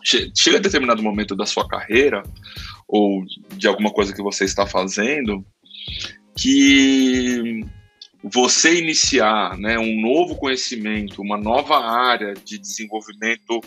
[0.03, 2.23] Chega a determinado momento da sua carreira
[2.87, 3.25] ou
[3.57, 5.45] de alguma coisa que você está fazendo
[6.37, 7.65] que
[8.23, 13.61] você iniciar né, um novo conhecimento, uma nova área de desenvolvimento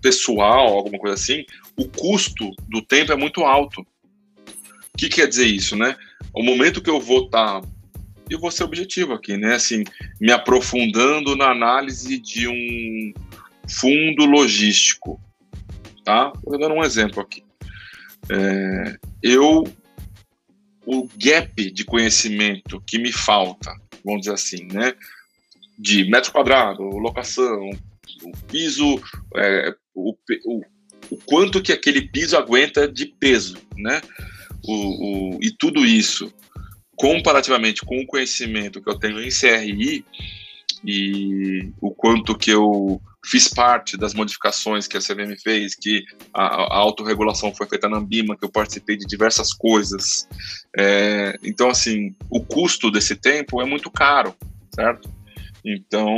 [0.00, 1.44] pessoal, alguma coisa assim,
[1.76, 3.80] o custo do tempo é muito alto.
[3.80, 5.96] O que quer dizer isso, né?
[6.32, 7.68] O momento que eu vou estar, tá,
[8.30, 9.54] e vou ser objetivo aqui, né?
[9.54, 9.84] Assim,
[10.20, 13.12] me aprofundando na análise de um
[13.68, 15.20] fundo logístico,
[16.04, 16.32] tá?
[16.44, 17.42] Vou dar um exemplo aqui.
[18.30, 19.64] É, eu
[20.84, 23.74] o gap de conhecimento que me falta
[24.08, 24.94] vamos dizer assim, né?
[25.78, 27.70] De metro quadrado, locação,
[28.22, 29.00] o piso,
[29.36, 30.62] é, o, o,
[31.10, 34.00] o, quanto que aquele piso aguenta de peso, né?
[34.64, 36.32] O, o, e tudo isso,
[36.96, 40.04] comparativamente com o conhecimento que eu tenho em CRI
[40.84, 46.42] e o quanto que eu fiz parte das modificações que a CVM fez, que a,
[46.44, 50.26] a autorregulação foi feita na Ambima, que eu participei de diversas coisas.
[50.76, 54.34] É, então, assim, o custo desse tempo é muito caro,
[54.74, 55.10] certo?
[55.64, 56.08] Então,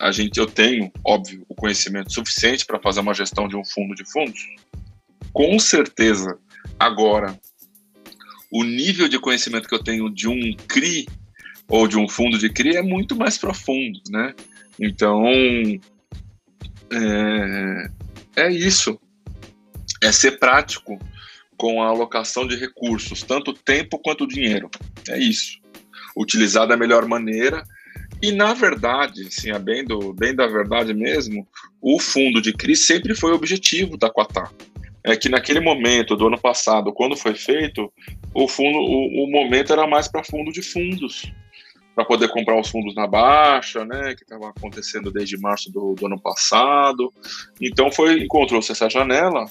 [0.00, 3.94] a gente, eu tenho, óbvio, o conhecimento suficiente para fazer uma gestão de um fundo
[3.94, 4.40] de fundos.
[5.32, 6.38] Com certeza,
[6.78, 7.38] agora,
[8.50, 11.06] o nível de conhecimento que eu tenho de um CRI
[11.68, 14.34] ou de um fundo de CRI é muito mais profundo, né?
[14.80, 15.24] Então,
[16.90, 17.90] é,
[18.36, 18.98] é isso.
[20.02, 20.98] É ser prático
[21.56, 24.70] com a alocação de recursos, tanto tempo quanto dinheiro.
[25.08, 25.58] É isso.
[26.16, 27.62] Utilizar da melhor maneira.
[28.22, 31.46] E, na verdade, assim, é bem, do, bem da verdade mesmo,
[31.82, 34.50] o fundo de CRI sempre foi o objetivo da Quatá.
[35.04, 37.92] É que naquele momento do ano passado, quando foi feito,
[38.34, 41.30] o fundo, o, o momento era mais para fundo de fundos
[41.98, 46.06] para poder comprar os fundos na baixa, né, que estava acontecendo desde março do, do,
[46.06, 47.12] ano passado.
[47.60, 49.46] Então foi encontrou-se essa janela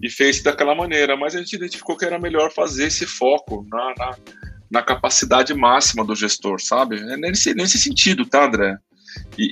[0.00, 3.92] e fez daquela maneira, mas a gente identificou que era melhor fazer esse foco na,
[3.98, 4.16] na,
[4.70, 7.00] na capacidade máxima do gestor, sabe?
[7.00, 8.78] É nesse, nesse sentido, tá, André?
[9.36, 9.50] E,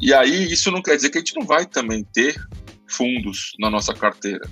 [0.00, 2.34] e, e aí isso não quer dizer que a gente não vai também ter
[2.88, 4.50] fundos na nossa carteira.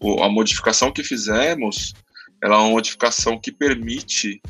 [0.00, 1.94] O, a modificação que fizemos,
[2.42, 4.42] ela é uma modificação que permite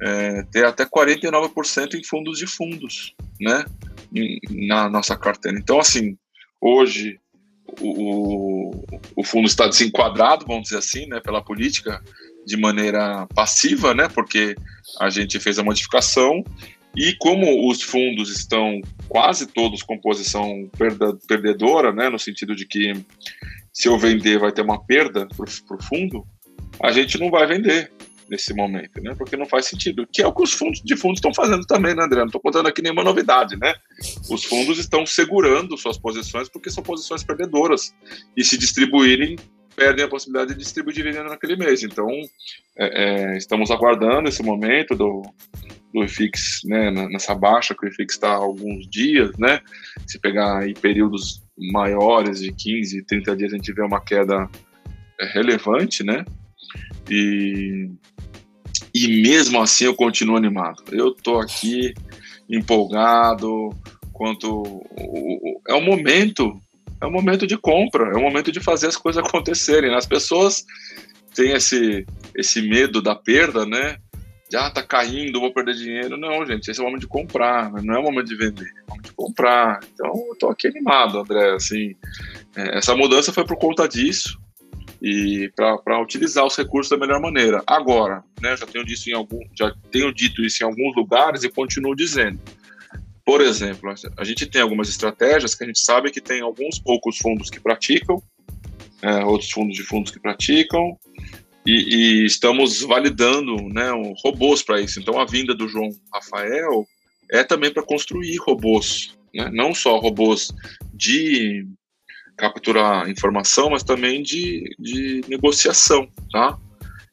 [0.00, 3.64] é, ter até 49% em fundos de fundos, né?
[4.50, 5.58] na nossa carteira.
[5.58, 6.16] Então, assim,
[6.60, 7.18] hoje
[7.80, 8.84] o,
[9.14, 12.02] o fundo está desenquadrado, vamos dizer assim, né, pela política,
[12.44, 14.56] de maneira passiva, né, porque
[14.98, 16.42] a gente fez a modificação.
[16.96, 22.66] E como os fundos estão quase todos com posição perda, perdedora, né, no sentido de
[22.66, 22.92] que
[23.72, 26.26] se eu vender vai ter uma perda para o fundo,
[26.82, 27.92] a gente não vai vender
[28.30, 29.14] nesse momento, né?
[29.18, 30.06] Porque não faz sentido.
[30.10, 32.20] Que é o que os fundos de fundos estão fazendo também, né, André?
[32.20, 33.74] Não estou contando aqui nenhuma novidade, né?
[34.30, 37.92] Os fundos estão segurando suas posições porque são posições perdedoras.
[38.36, 39.36] E se distribuírem,
[39.74, 41.82] perdem a possibilidade de distribuir dividendo naquele mês.
[41.82, 42.08] Então,
[42.78, 45.22] é, é, estamos aguardando esse momento do,
[45.92, 49.60] do IFIX, né, nessa baixa que o IFIX está há alguns dias, né?
[50.06, 54.48] Se pegar aí períodos maiores de 15, 30 dias, a gente vê uma queda
[55.20, 56.24] é, relevante, né?
[57.10, 57.90] E
[58.94, 60.82] e mesmo assim eu continuo animado.
[60.90, 61.94] Eu tô aqui
[62.48, 63.70] empolgado
[64.12, 64.82] quanto
[65.68, 66.60] é o momento,
[67.00, 69.94] é o momento de compra, é o momento de fazer as coisas acontecerem.
[69.94, 70.64] As pessoas
[71.34, 73.96] têm esse esse medo da perda, né?
[74.52, 76.16] Já ah, tá caindo, vou perder dinheiro.
[76.16, 78.82] Não, gente, esse é o momento de comprar, não é o momento de vender, é
[78.82, 79.78] o momento de comprar.
[79.94, 81.94] Então, eu tô aqui animado, André, assim,
[82.56, 84.36] é, essa mudança foi por conta disso
[85.00, 87.62] e para utilizar os recursos da melhor maneira.
[87.66, 91.48] Agora, né, já tenho dito em algum, já tenho dito isso em alguns lugares e
[91.48, 92.38] continuo dizendo.
[93.24, 97.18] Por exemplo, a gente tem algumas estratégias que a gente sabe que tem alguns poucos
[97.18, 98.22] fundos que praticam,
[99.02, 100.98] é, outros fundos de fundos que praticam,
[101.66, 104.98] e, e estamos validando né, um, robôs para isso.
[104.98, 106.86] Então, a vinda do João Rafael
[107.30, 109.48] é também para construir robôs, né?
[109.52, 110.52] não só robôs
[110.92, 111.66] de
[112.40, 116.58] capturar informação, mas também de, de negociação, tá?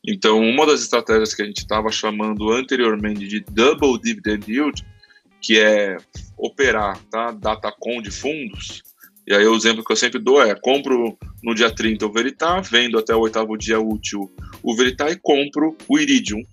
[0.07, 4.85] Então, uma das estratégias que a gente estava chamando anteriormente de Double Dividend Yield,
[5.41, 5.97] que é
[6.37, 7.31] operar, tá?
[7.31, 8.83] Datacom de fundos,
[9.27, 12.61] e aí o exemplo que eu sempre dou é, compro no dia 30 o Veritar,
[12.61, 14.31] vendo até o oitavo dia útil
[14.63, 16.45] o Veritar e compro o Iridium.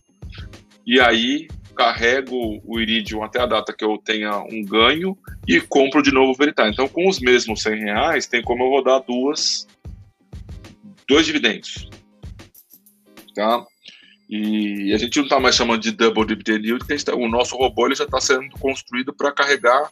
[0.85, 6.03] E aí carrego o Iridium até a data que eu tenha um ganho e compro
[6.03, 6.69] de novo o Veritar.
[6.69, 9.67] Então, com os mesmos 100 reais, tem como eu rodar duas,
[11.09, 11.89] dois dividendos.
[13.35, 13.65] Tá?
[14.29, 17.87] E a gente não está mais chamando de double dividend yield, tá, o nosso robô
[17.87, 19.91] ele já está sendo construído para carregar.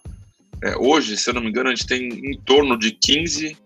[0.63, 3.57] É, hoje, se eu não me engano, a gente tem em torno de 15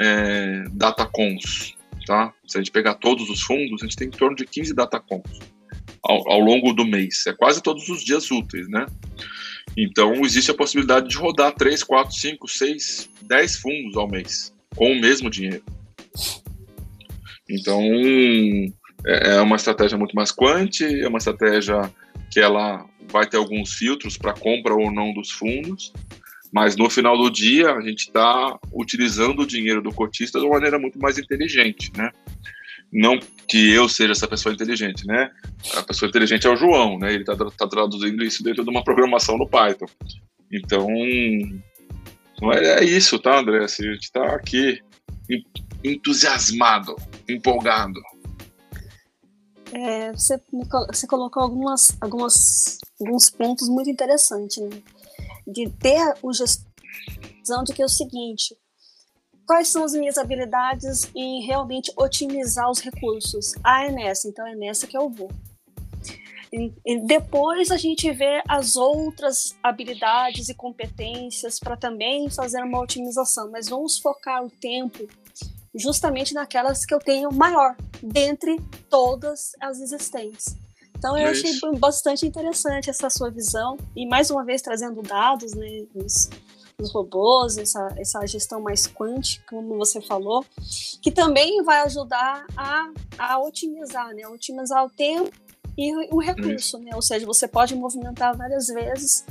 [0.00, 1.74] é, datacons.
[2.06, 2.34] Tá?
[2.46, 5.53] Se a gente pegar todos os fundos, a gente tem em torno de 15 datacons
[6.04, 7.26] ao, ao longo do mês.
[7.26, 8.86] É quase todos os dias úteis, né?
[9.76, 14.92] Então, existe a possibilidade de rodar 3, 4, 5, 6, 10 fundos ao mês com
[14.92, 15.64] o mesmo dinheiro.
[17.48, 17.82] Então,
[19.06, 21.90] é, é uma estratégia muito mais quant, é uma estratégia
[22.30, 25.92] que ela vai ter alguns filtros para compra ou não dos fundos,
[26.52, 30.54] mas no final do dia a gente está utilizando o dinheiro do cotista de uma
[30.54, 32.10] maneira muito mais inteligente, né?
[32.94, 35.28] Não que eu seja essa pessoa inteligente, né?
[35.74, 37.12] A pessoa inteligente é o João, né?
[37.12, 39.86] Ele está tá traduzindo isso dentro de uma programação no Python.
[40.50, 40.88] Então,
[42.52, 43.64] é, é isso, tá, André?
[43.64, 44.80] Assim, a gente está aqui
[45.82, 46.94] entusiasmado,
[47.28, 48.00] empolgado.
[49.72, 50.40] É, você,
[50.88, 54.80] você colocou algumas, algumas, alguns pontos muito interessantes, né?
[55.44, 58.56] De ter o gestão de que é o seguinte,
[59.46, 63.54] quais são as minhas habilidades em realmente otimizar os recursos.
[63.62, 65.30] Ah, é nessa, então é nessa que eu vou.
[66.52, 73.50] E, depois a gente vê as outras habilidades e competências para também fazer uma otimização,
[73.50, 75.08] mas vamos focar o tempo
[75.74, 80.56] justamente naquelas que eu tenho maior, dentre todas as existentes.
[80.96, 85.52] Então eu é achei bastante interessante essa sua visão e mais uma vez trazendo dados,
[85.54, 85.84] né,
[86.78, 90.44] os, os robôs, essa, essa gestão mais quântica, como você falou,
[91.02, 94.26] que também vai ajudar a, a otimizar, né?
[94.28, 95.30] Otimizar o tempo
[95.76, 96.90] e o recurso, né?
[96.94, 99.24] Ou seja, você pode movimentar várias vezes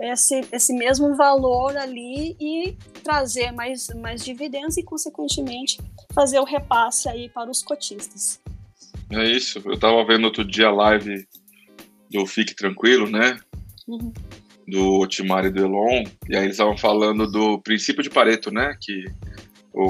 [0.00, 5.78] esse, esse mesmo valor ali e trazer mais, mais dividendos e, consequentemente,
[6.12, 8.40] fazer o repasse aí para os cotistas.
[9.10, 9.60] É isso.
[9.64, 11.26] Eu estava vendo outro dia a live
[12.10, 13.38] do Fique Tranquilo, né?
[13.86, 14.12] Uhum
[14.66, 18.76] do Otimar e do Elon, e aí eles estavam falando do princípio de Pareto, né?
[18.80, 19.04] Que
[19.72, 19.86] o,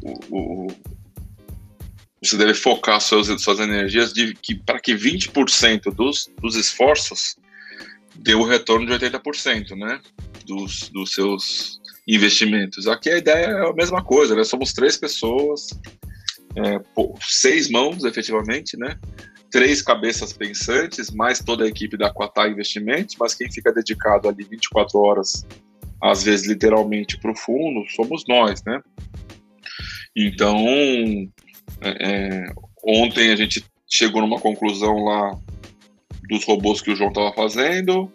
[0.00, 0.66] o, o,
[2.22, 7.36] você deve focar suas, suas energias de, que, para que 20% dos, dos esforços
[8.14, 10.00] dê o retorno de 80%, né?
[10.46, 12.86] Dos, dos seus investimentos.
[12.86, 14.44] Aqui a ideia é a mesma coisa, né?
[14.44, 15.68] Somos três pessoas,
[16.56, 16.80] é,
[17.20, 18.98] seis mãos, efetivamente, né?
[19.52, 24.44] Três cabeças pensantes, mais toda a equipe da Quatá Investimentos, mas quem fica dedicado ali
[24.44, 25.46] 24 horas
[26.02, 28.82] às vezes literalmente para o fundo, somos nós, né?
[30.16, 30.58] Então,
[31.80, 32.46] é, é,
[32.84, 35.38] ontem a gente chegou numa conclusão lá
[36.28, 38.10] dos robôs que o João estava fazendo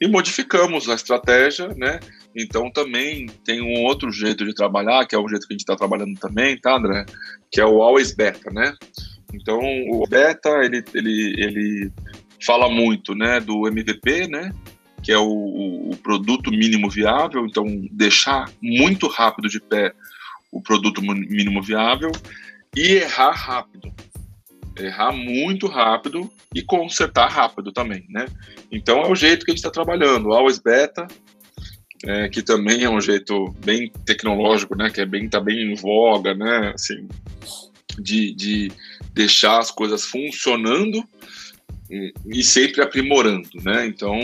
[0.00, 2.00] e modificamos a estratégia, né?
[2.34, 5.62] Então também tem um outro jeito de trabalhar, que é o jeito que a gente
[5.62, 7.04] está trabalhando também, tá, André?
[7.50, 8.74] Que é o always beta, né?
[9.32, 9.60] Então
[9.90, 11.92] o beta ele, ele, ele
[12.44, 14.52] fala muito, né, do MVP, né?
[15.02, 17.46] Que é o, o produto mínimo viável.
[17.46, 19.92] Então deixar muito rápido de pé
[20.50, 22.10] o produto mínimo viável
[22.74, 23.92] e errar rápido.
[24.78, 28.26] Errar muito rápido e consertar rápido também, né?
[28.70, 30.32] Então é o jeito que a gente está trabalhando.
[30.32, 31.06] Always beta,
[32.04, 34.90] é, que também é um jeito bem tecnológico, né?
[34.90, 36.72] Que é bem tá bem em voga, né?
[36.74, 37.08] Assim,
[37.98, 38.72] de, de
[39.12, 41.02] deixar as coisas funcionando
[41.90, 43.86] e, e sempre aprimorando, né?
[43.86, 44.18] Então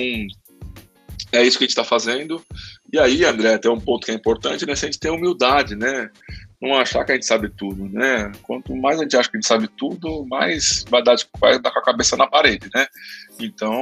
[1.33, 2.45] é isso que a gente está fazendo.
[2.93, 4.77] E aí, André, tem um ponto que é importante, né?
[4.77, 6.11] Se a gente tem humildade, né?
[6.61, 8.31] Não achar que a gente sabe tudo, né?
[8.43, 11.70] Quanto mais a gente acha que a gente sabe tudo, mais vai dar, vai dar
[11.70, 12.87] com a cabeça na parede, né?
[13.41, 13.75] Então,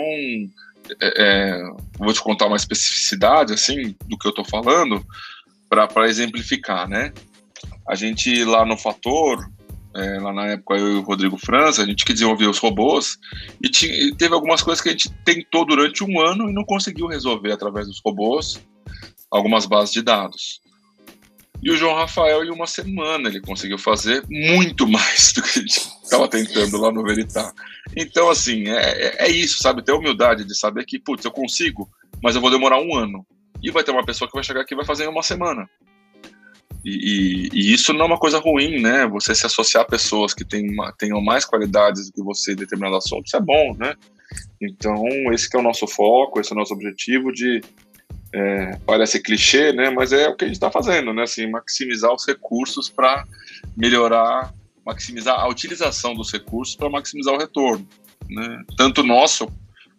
[1.00, 1.62] é, é,
[1.98, 5.04] vou te contar uma especificidade assim do que eu estou falando
[5.68, 7.12] para exemplificar, né?
[7.88, 9.50] A gente lá no Fator,
[9.94, 13.18] é, lá na época eu e o Rodrigo França, a gente que desenvolveu os robôs
[13.62, 16.64] e, tinha, e, teve algumas coisas que a gente tentou durante um ano e não
[16.64, 18.60] conseguiu resolver através dos robôs,
[19.30, 20.60] algumas bases de dados.
[21.62, 25.62] E o João Rafael, em uma semana, ele conseguiu fazer muito mais do que a
[25.62, 27.52] gente estava tentando lá no Veritar.
[27.96, 29.84] Então, assim, é, é, é isso, sabe?
[29.84, 31.88] Ter humildade de saber que, putz, eu consigo,
[32.22, 33.26] mas eu vou demorar um ano.
[33.62, 35.68] E vai ter uma pessoa que vai chegar aqui e vai fazer em uma semana.
[36.84, 39.06] E, e, e, isso não é uma coisa ruim, né?
[39.08, 40.68] Você se associar a pessoas que têm
[40.98, 43.94] tenham mais qualidades do que você em determinado assunto, isso é bom, né?
[44.60, 47.60] Então, esse é o nosso foco, esse é o nosso objetivo de
[48.32, 49.90] é, parece clichê, né?
[49.90, 51.24] Mas é o que a gente está fazendo, né?
[51.24, 53.26] Assim, maximizar os recursos para
[53.76, 54.54] melhorar,
[54.84, 57.86] maximizar a utilização dos recursos para maximizar o retorno,
[58.28, 58.62] né?
[58.76, 59.48] Tanto nosso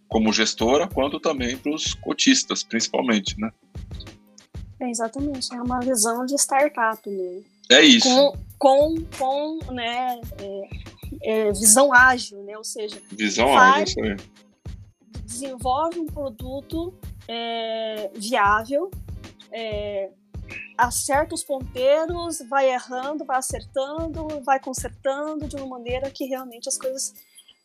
[0.07, 3.49] como gestora, quanto também para os cotistas, principalmente, né?
[4.81, 7.41] É, exatamente, é uma visão de startup, né?
[7.69, 8.09] É isso.
[8.09, 10.69] Com, com, com né, é,
[11.21, 12.57] é, visão ágil, né?
[12.57, 14.17] Ou seja, visão ágil,
[15.23, 16.93] desenvolve um produto
[17.27, 18.89] é, viável,
[19.51, 20.09] é,
[20.75, 26.77] acerta os ponteiros, vai errando, vai acertando, vai consertando de uma maneira que realmente as
[26.77, 27.13] coisas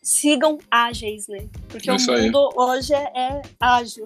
[0.02, 1.48] sigam ágeis, né?
[1.68, 2.54] Porque Isso o mundo aí.
[2.56, 4.04] hoje é, é ágil.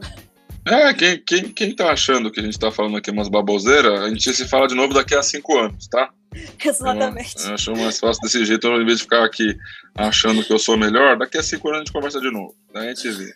[0.66, 4.08] É, quem, quem, quem tá achando que a gente tá falando aqui umas baboseiras, a
[4.08, 6.10] gente se fala de novo daqui a cinco anos, tá?
[6.62, 7.36] Exatamente.
[7.38, 9.56] Eu, eu acho mais fácil desse jeito, ao invés de ficar aqui
[9.94, 12.54] achando que eu sou melhor, daqui a cinco anos a gente conversa de novo.
[12.72, 13.34] Daí a gente vê.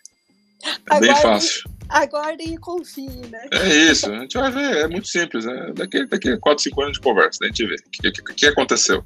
[0.91, 1.71] É bem fácil.
[1.89, 3.49] Aguardem e confiem, né?
[3.51, 5.45] É isso, a gente vai ver, é muito simples.
[5.45, 5.73] Né?
[5.75, 8.11] Daqui, daqui a 4, 5 anos a gente conversa, daí a gente vê o que,
[8.11, 9.05] que, que aconteceu.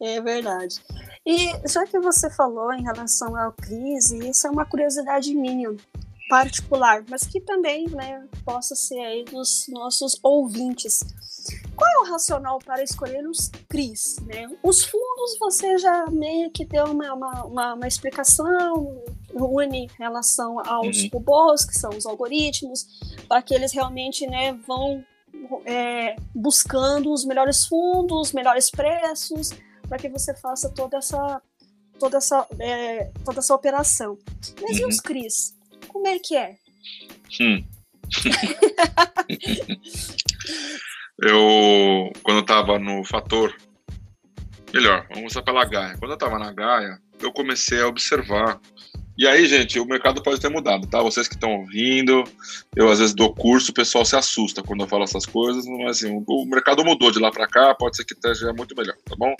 [0.00, 0.80] É verdade.
[1.26, 5.74] E já que você falou em relação à crise, isso é uma curiosidade minha
[6.28, 11.00] particular, mas que também né, possa ser aí dos nossos ouvintes.
[11.76, 14.16] Qual é o racional para escolher os CRIs?
[14.26, 14.48] Né?
[14.62, 19.02] Os fundos você já meio que deu uma, uma, uma, uma explicação,
[19.34, 21.10] une em relação aos uhum.
[21.12, 22.86] robôs, que são os algoritmos,
[23.28, 25.04] para que eles realmente né, vão
[25.66, 29.50] é, buscando os melhores fundos, os melhores preços,
[29.88, 31.42] para que você faça toda essa
[31.98, 34.18] toda essa, é, toda essa operação.
[34.60, 34.82] Mas uhum.
[34.82, 35.54] e os CRIs?
[36.04, 36.54] Como é que é?
[37.40, 37.64] Hum.
[41.22, 43.56] eu, quando eu tava no Fator,
[44.70, 45.96] melhor, vamos usar pela Gaia.
[45.96, 48.60] Quando eu tava na Gaia, eu comecei a observar.
[49.16, 51.00] E aí, gente, o mercado pode ter mudado, tá?
[51.00, 52.22] Vocês que estão ouvindo,
[52.76, 56.02] eu às vezes dou curso, o pessoal se assusta quando eu falo essas coisas, mas
[56.02, 59.16] assim, o mercado mudou de lá para cá, pode ser que esteja muito melhor, tá
[59.16, 59.34] bom?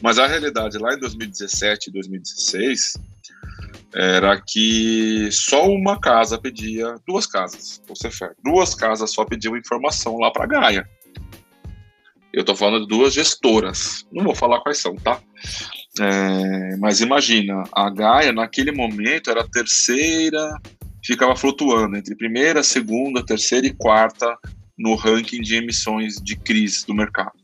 [0.00, 3.00] Mas a realidade lá em 2017 e 2016
[3.94, 10.18] era que só uma casa pedia, duas casas, você fé, duas casas só pediam informação
[10.18, 10.88] lá para Gaia.
[12.32, 15.20] Eu estou falando de duas gestoras, não vou falar quais são, tá?
[16.00, 20.60] É, mas imagina, a Gaia naquele momento era a terceira,
[21.04, 24.36] ficava flutuando entre primeira, segunda, terceira e quarta
[24.76, 27.43] no ranking de emissões de crise do mercado.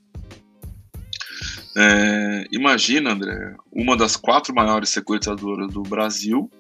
[1.81, 6.51] É, imagina, André, uma das quatro maiores securitizadoras do Brasil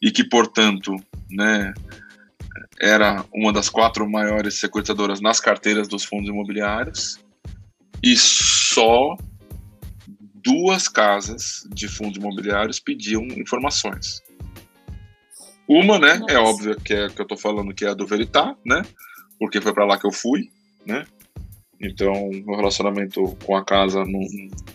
[0.00, 0.96] e que, portanto,
[1.30, 1.74] né,
[2.80, 7.18] era uma das quatro maiores securitizadoras nas carteiras dos fundos imobiliários
[8.02, 9.16] e só
[10.34, 14.22] duas casas de fundos imobiliários pediam informações.
[15.68, 16.32] Uma, né, é Nossa.
[16.32, 18.82] é óbvio que é que eu estou falando que é a do Veritá, né?
[19.38, 20.50] porque foi para lá que eu fui,
[20.84, 21.04] né?
[21.80, 24.20] Então, meu relacionamento com a casa não,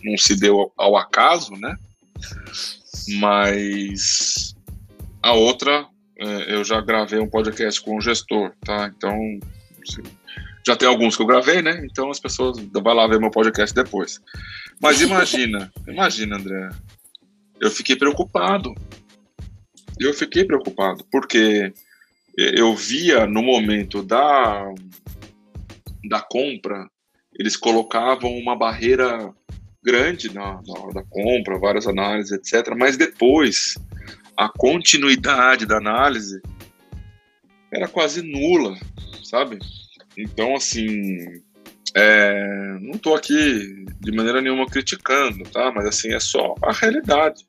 [0.04, 1.76] não se deu ao acaso, né?
[3.18, 4.54] Mas
[5.22, 5.86] a outra,
[6.18, 8.92] é, eu já gravei um podcast com o gestor, tá?
[8.96, 9.18] Então,
[10.66, 11.84] já tem alguns que eu gravei, né?
[11.84, 14.20] Então as pessoas vão lá ver meu podcast depois.
[14.80, 16.70] Mas imagina, imagina, André.
[17.60, 18.74] Eu fiquei preocupado.
[19.98, 21.72] Eu fiquei preocupado, porque
[22.36, 24.64] eu via no momento da,
[26.04, 26.88] da compra,
[27.38, 29.32] eles colocavam uma barreira
[29.82, 32.74] grande na, na hora da compra, várias análises, etc.
[32.76, 33.74] Mas depois,
[34.36, 36.40] a continuidade da análise
[37.72, 38.76] era quase nula,
[39.24, 39.58] sabe?
[40.16, 41.42] Então, assim,
[41.94, 45.72] é, não estou aqui de maneira nenhuma criticando, tá?
[45.74, 47.44] Mas, assim, é só a realidade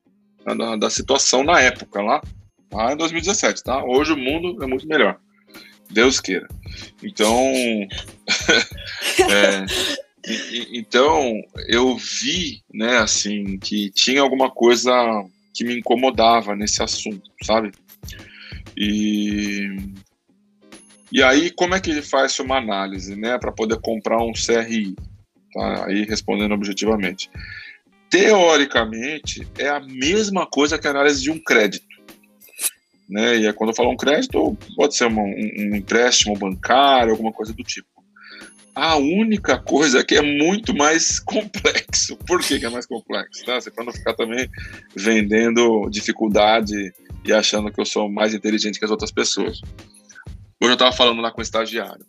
[0.46, 2.22] né, da, da situação na época, lá,
[2.72, 3.84] lá em 2017, tá?
[3.84, 5.20] Hoje o mundo é muito melhor.
[5.94, 6.48] Deus queira.
[7.02, 7.54] Então,
[9.30, 9.66] é,
[10.26, 14.92] e, então eu vi, né, assim, que tinha alguma coisa
[15.54, 17.72] que me incomodava nesse assunto, sabe?
[18.76, 19.68] E
[21.12, 24.96] e aí como é que ele faz uma análise, né, para poder comprar um CRI?
[25.54, 25.86] Tá?
[25.86, 27.30] Aí respondendo objetivamente.
[28.10, 31.93] Teoricamente é a mesma coisa que a análise de um crédito.
[33.10, 33.36] Né?
[33.36, 37.64] E quando eu falo um crédito, pode ser um, um empréstimo bancário, alguma coisa do
[37.64, 37.88] tipo.
[38.76, 42.18] A única coisa que é muito mais complexo.
[42.26, 43.46] Por que, que é mais complexo?
[43.46, 43.60] Tá?
[43.60, 44.50] Você para não ficar também
[44.96, 46.94] vendendo dificuldade
[47.26, 49.62] e achando que eu sou mais inteligente que as outras pessoas.
[50.62, 52.06] Hoje eu estava falando lá com o estagiário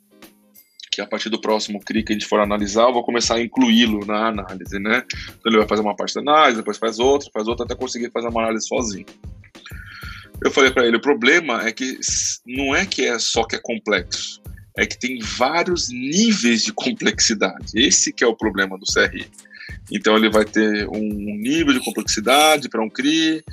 [0.94, 3.42] que a partir do próximo CRI que a gente for analisar, eu vou começar a
[3.42, 5.02] incluí-lo na análise, né?
[5.26, 8.12] Então ele vai fazer uma parte da análise, depois faz outra, faz outra, até conseguir
[8.12, 9.06] fazer uma análise sozinho.
[10.42, 11.98] Eu falei para ele, o problema é que
[12.46, 14.42] não é que é só que é complexo,
[14.76, 17.72] é que tem vários níveis de complexidade.
[17.74, 19.26] Esse que é o problema do CRI.
[19.92, 23.44] Então ele vai ter um nível de complexidade para um CRI,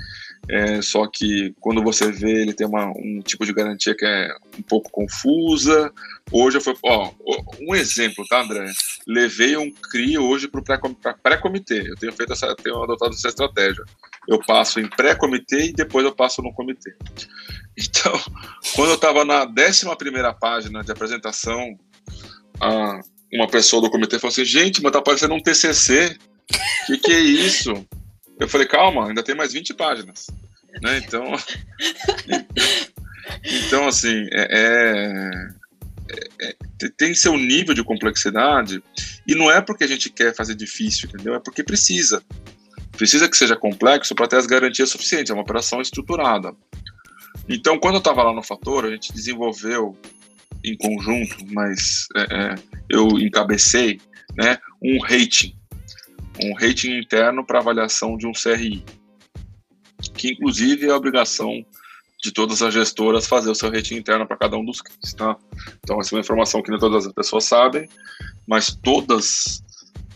[0.48, 4.28] é, só que quando você vê ele tem uma, um tipo de garantia que é
[4.58, 5.92] um pouco confusa.
[6.32, 7.12] Hoje eu fui, ó,
[7.60, 8.70] um exemplo, tá, André?
[9.06, 10.64] Levei um CRI hoje para o
[11.22, 11.88] pré-comitê.
[11.88, 13.84] Eu tenho feito essa, tenho adotado essa estratégia.
[14.28, 16.94] Eu passo em pré-comitê e depois eu passo no comitê.
[17.78, 18.12] Então,
[18.74, 19.86] quando eu estava na 11
[20.40, 21.78] página de apresentação,
[22.60, 23.00] a,
[23.32, 26.16] uma pessoa do comitê falou assim: gente, mas tá parecendo um TCC.
[26.82, 27.86] O que, que é isso?
[28.38, 30.26] Eu falei: calma, ainda tem mais 20 páginas.
[30.82, 30.98] Né?
[30.98, 31.24] Então,
[33.44, 36.56] então assim, é, é, é,
[36.96, 38.82] tem seu nível de complexidade
[39.26, 41.34] e não é porque a gente quer fazer difícil, entendeu?
[41.34, 42.22] É porque precisa.
[42.92, 45.30] Precisa que seja complexo para ter as garantias suficientes.
[45.30, 46.54] É uma operação estruturada.
[47.48, 49.96] Então, quando eu estava lá no Fator, a gente desenvolveu
[50.64, 52.54] em conjunto, mas é, é,
[52.88, 54.00] eu encabecei,
[54.36, 55.56] né, um rating,
[56.40, 58.84] um rating interno para avaliação de um CRI,
[60.14, 61.64] que inclusive é a obrigação
[62.22, 65.36] de todas as gestoras fazer o seu rating interno para cada um dos clientes, tá?
[65.82, 67.88] Então, essa é uma informação que nem todas as pessoas sabem,
[68.46, 69.62] mas todas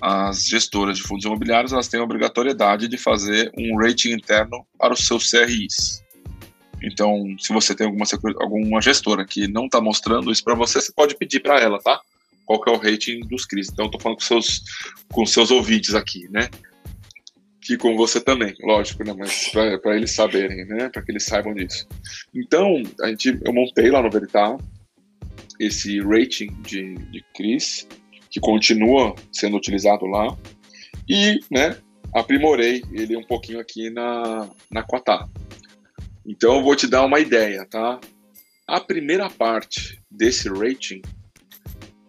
[0.00, 4.94] as gestoras de fundos imobiliários elas têm a obrigatoriedade de fazer um rating interno para
[4.94, 6.04] os seus CRIs.
[6.82, 8.04] Então, se você tem alguma,
[8.40, 12.00] alguma gestora que não está mostrando isso para você, você pode pedir para ela, tá?
[12.47, 13.68] Qual que é o rating dos CRIs.
[13.70, 14.62] Então, estou falando com seus,
[15.12, 16.49] com seus ouvintes aqui, né?
[17.61, 19.12] Que com você também, lógico, né?
[19.18, 20.88] Mas para eles saberem, né?
[20.88, 21.86] Para que eles saibam disso.
[22.32, 24.57] Então, a gente, eu montei lá no Veritar
[25.59, 27.88] esse rating de, de CRIs,
[28.30, 30.36] que continua sendo utilizado lá,
[31.09, 31.76] e, né?
[32.14, 35.28] Aprimorei ele um pouquinho aqui na, na Quatá.
[36.24, 38.01] Então eu vou te dar uma ideia, tá?
[38.66, 41.03] A primeira parte desse rating,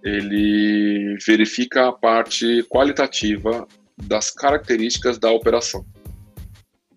[0.07, 5.85] ele verifica a parte qualitativa das características da operação.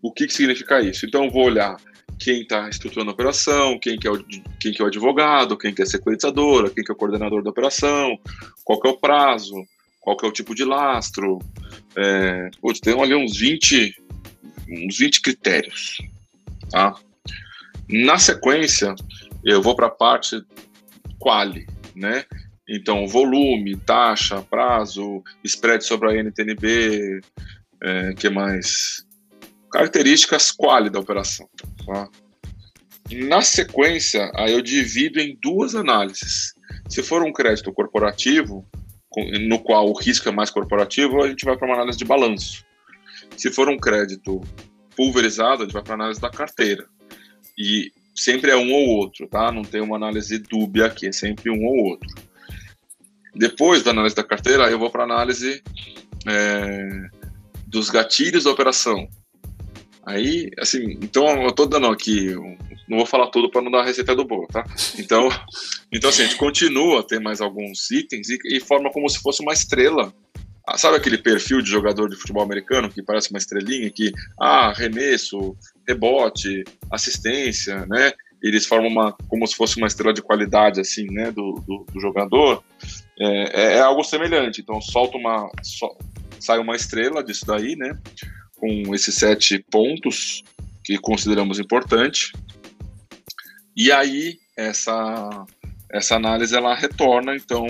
[0.02, 1.06] O que, que significa isso?
[1.06, 1.76] Então eu vou olhar
[2.18, 4.22] quem está estruturando a operação, quem que, é o,
[4.60, 7.42] quem que é o advogado, quem que é a securitizadora, quem que é o coordenador
[7.42, 8.18] da operação,
[8.62, 9.54] qual que é o prazo,
[10.00, 11.38] qual que é o tipo de lastro.
[11.96, 13.94] É, putz, tem ali uns 20,
[14.68, 15.96] uns 20 critérios.
[16.70, 16.94] Tá?
[17.88, 18.94] Na sequência,
[19.44, 20.42] eu vou para a parte
[21.18, 22.24] quali, né?
[22.72, 27.20] Então, volume, taxa, prazo, spread sobre a NTNB,
[27.82, 29.04] é, que mais?
[29.72, 31.48] Características quali da operação.
[31.84, 32.08] Tá?
[33.26, 36.54] Na sequência, aí eu divido em duas análises.
[36.88, 38.64] Se for um crédito corporativo,
[39.40, 42.64] no qual o risco é mais corporativo, a gente vai para uma análise de balanço.
[43.36, 44.40] Se for um crédito
[44.96, 46.86] pulverizado, a gente vai para análise da carteira.
[47.58, 49.50] E sempre é um ou outro, tá?
[49.50, 52.29] Não tem uma análise dúbia aqui, é sempre um ou outro.
[53.34, 55.62] Depois da análise da carteira, eu vou para análise
[56.26, 57.08] é,
[57.66, 59.08] dos gatilhos da operação.
[60.04, 62.34] Aí, assim, então eu tô dando aqui,
[62.88, 64.64] não vou falar tudo para não dar a receita do bolo, tá?
[64.98, 65.28] Então,
[65.92, 69.20] então assim, a gente continua a ter mais alguns itens e, e forma como se
[69.20, 70.12] fosse uma estrela
[70.70, 74.72] ah, sabe aquele perfil de jogador de futebol americano que parece uma estrelinha que, ah,
[74.72, 75.56] remesso,
[75.86, 78.12] rebote, assistência, né?
[78.40, 82.00] Eles formam uma, como se fosse uma estrela de qualidade, assim, né, do, do, do
[82.00, 82.62] jogador.
[83.20, 84.62] É, é, é, algo semelhante.
[84.62, 85.50] Então, solta uma,
[86.38, 87.98] sai uma estrela disso daí, né,
[88.56, 90.42] com esses sete pontos
[90.84, 92.32] que consideramos importante.
[93.76, 95.46] E aí, essa,
[95.92, 97.66] essa análise, ela retorna, então,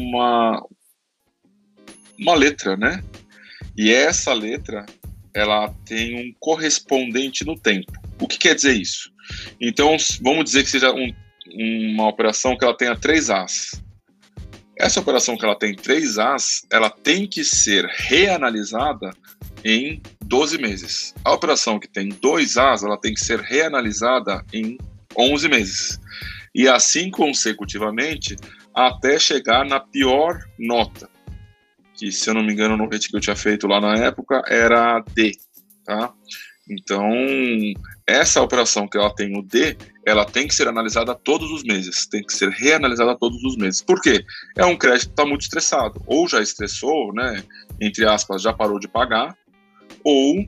[0.00, 0.64] uma,
[2.18, 3.02] uma letra, né?
[3.76, 4.86] E essa letra
[5.34, 7.92] ela tem um correspondente no tempo.
[8.18, 9.12] O que quer dizer isso?
[9.60, 11.12] Então, vamos dizer que seja um,
[11.92, 13.82] uma operação que ela tenha três As.
[14.78, 19.10] Essa operação que ela tem três As, ela tem que ser reanalisada
[19.64, 21.14] em 12 meses.
[21.24, 24.76] A operação que tem dois As, ela tem que ser reanalisada em
[25.16, 26.00] 11 meses.
[26.54, 28.36] E assim consecutivamente,
[28.74, 31.08] até chegar na pior nota
[31.96, 34.42] que se eu não me engano no rating que eu tinha feito lá na época
[34.46, 35.32] era D,
[35.84, 36.12] tá?
[36.68, 37.10] Então,
[38.06, 39.76] essa operação que ela tem o D,
[40.06, 43.82] ela tem que ser analisada todos os meses, tem que ser reanalisada todos os meses.
[43.82, 44.24] Por quê?
[44.56, 47.42] É um crédito que está muito estressado, ou já estressou, né,
[47.80, 49.36] entre aspas, já parou de pagar,
[50.04, 50.46] ou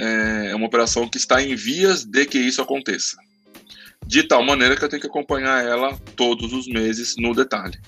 [0.00, 3.18] é, é uma operação que está em vias de que isso aconteça.
[4.06, 7.78] De tal maneira que eu tenho que acompanhar ela todos os meses no detalhe.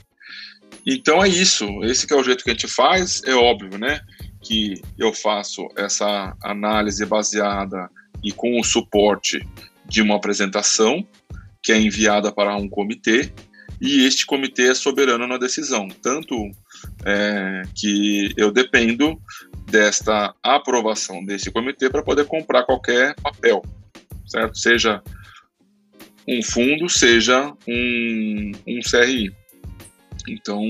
[0.87, 1.67] Então é isso.
[1.85, 3.23] Esse é o jeito que a gente faz.
[3.25, 4.01] É óbvio, né?
[4.43, 7.91] Que eu faço essa análise baseada
[8.23, 9.47] e com o suporte
[9.89, 11.07] de uma apresentação
[11.63, 13.33] que é enviada para um comitê
[13.81, 15.89] e este comitê é soberano na decisão.
[16.03, 16.35] Tanto
[17.05, 19.21] é, que eu dependo
[19.71, 23.63] desta aprovação desse comitê para poder comprar qualquer papel,
[24.27, 24.57] certo?
[24.57, 25.03] Seja
[26.27, 29.35] um fundo, seja um, um CRI.
[30.29, 30.63] Então,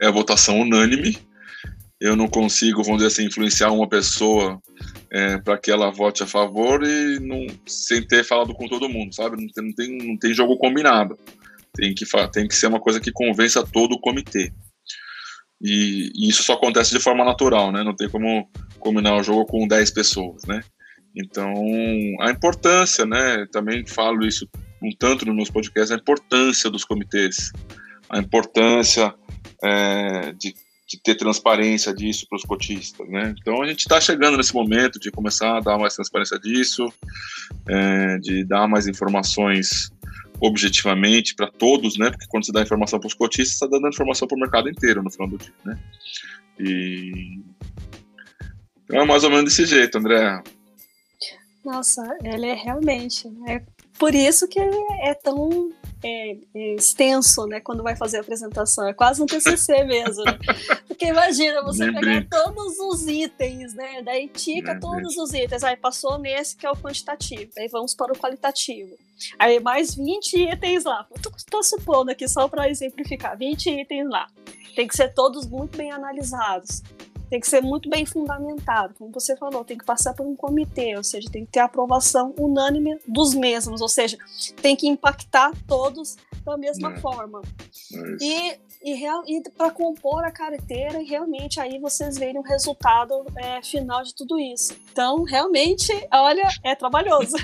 [0.00, 1.18] é votação unânime.
[2.00, 4.60] Eu não consigo, vamos dizer assim, influenciar uma pessoa
[5.10, 9.14] é, para que ela vote a favor e não, sem ter falado com todo mundo,
[9.14, 9.36] sabe?
[9.40, 11.18] Não tem, não tem, não tem jogo combinado.
[11.74, 14.52] Tem que, tem que ser uma coisa que convença todo o comitê.
[15.60, 17.82] E, e, isso só acontece de forma natural, né?
[17.82, 18.48] Não tem como
[18.78, 20.60] combinar o jogo com 10 pessoas, né?
[21.16, 21.54] Então,
[22.20, 23.46] a importância, né?
[23.50, 24.48] Também falo isso
[24.80, 27.50] um tanto nos meus podcasts, a importância dos comitês
[28.08, 29.14] a importância
[29.62, 30.54] é, de,
[30.88, 33.34] de, ter transparência disso para os cotistas, né?
[33.38, 36.92] Então a gente está chegando nesse momento de começar a dar mais transparência disso,
[37.68, 39.90] é, de dar mais informações
[40.40, 42.10] objetivamente para todos, né?
[42.10, 45.02] Porque quando você dá informação para os cotistas, está dando informação para o mercado inteiro
[45.02, 45.78] no final do dia, né?
[46.58, 47.40] E
[48.84, 50.42] então é mais ou menos desse jeito, André.
[51.62, 53.62] Nossa, ele é realmente, é
[53.98, 55.72] por isso que é tão
[56.02, 58.86] é, é extenso, né, quando vai fazer a apresentação.
[58.86, 60.38] É quase um TCC mesmo, né?
[60.86, 64.02] Porque imagina você Nem pegar todos os itens, né?
[64.02, 65.62] Daí tica todos os itens.
[65.62, 67.50] Aí passou nesse que é o quantitativo.
[67.58, 68.94] Aí vamos para o qualitativo.
[69.38, 71.06] Aí mais 20 itens lá.
[71.36, 73.36] Estou supondo aqui só para exemplificar.
[73.36, 74.28] 20 itens lá.
[74.74, 76.82] Tem que ser todos muito bem analisados
[77.28, 80.96] tem que ser muito bem fundamentado, como você falou, tem que passar por um comitê,
[80.96, 84.16] ou seja, tem que ter aprovação unânime dos mesmos, ou seja,
[84.60, 87.00] tem que impactar todos da mesma é.
[87.00, 87.42] forma.
[87.92, 88.94] É e e,
[89.26, 94.38] e para compor a carteira realmente aí vocês verem o resultado é, final de tudo
[94.38, 94.76] isso.
[94.92, 97.36] Então, realmente, olha, é trabalhoso.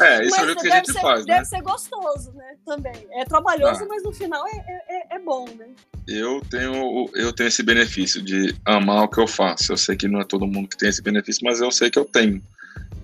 [0.00, 1.34] é, isso é o jeito que a gente ser, faz, né?
[1.34, 2.56] Deve ser gostoso, né?
[2.64, 3.06] Também.
[3.12, 3.86] É trabalhoso, ah.
[3.88, 5.68] mas no final é, é, é, bom, né?
[6.06, 9.72] Eu tenho, eu tenho esse benefício de amar o que eu faço.
[9.72, 11.98] Eu sei que não é todo mundo que tem esse benefício, mas eu sei que
[11.98, 12.42] eu tenho.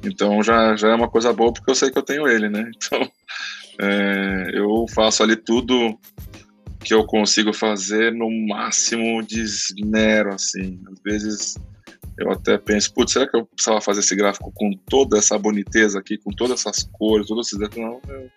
[0.02, 2.70] Então já, já é uma coisa boa porque eu sei que eu tenho ele, né?
[2.76, 3.10] Então
[3.88, 5.98] é, eu faço ali tudo
[6.84, 10.78] que eu consigo fazer no máximo de esmero, assim.
[10.90, 11.58] Às vezes
[12.18, 15.98] eu até penso, putz, será que eu precisava fazer esse gráfico com toda essa boniteza
[15.98, 17.58] aqui, com todas essas cores, todos esses?
[17.76, 18.30] Não, eu,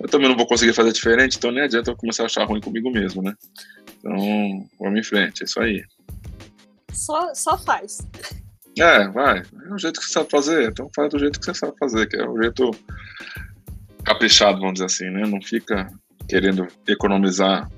[0.00, 2.60] eu, também não vou conseguir fazer diferente, então nem adianta eu começar a achar ruim
[2.60, 3.34] comigo mesmo, né?
[4.00, 5.84] Então, vamos em frente, é isso aí.
[6.92, 7.98] Só, só faz.
[8.78, 9.40] É, vai.
[9.40, 12.06] É o jeito que você sabe fazer, então faz do jeito que você sabe fazer,
[12.08, 12.70] que é o jeito
[14.04, 15.26] caprichado, vamos dizer assim, né?
[15.26, 15.90] Não fica
[16.28, 17.70] querendo economizar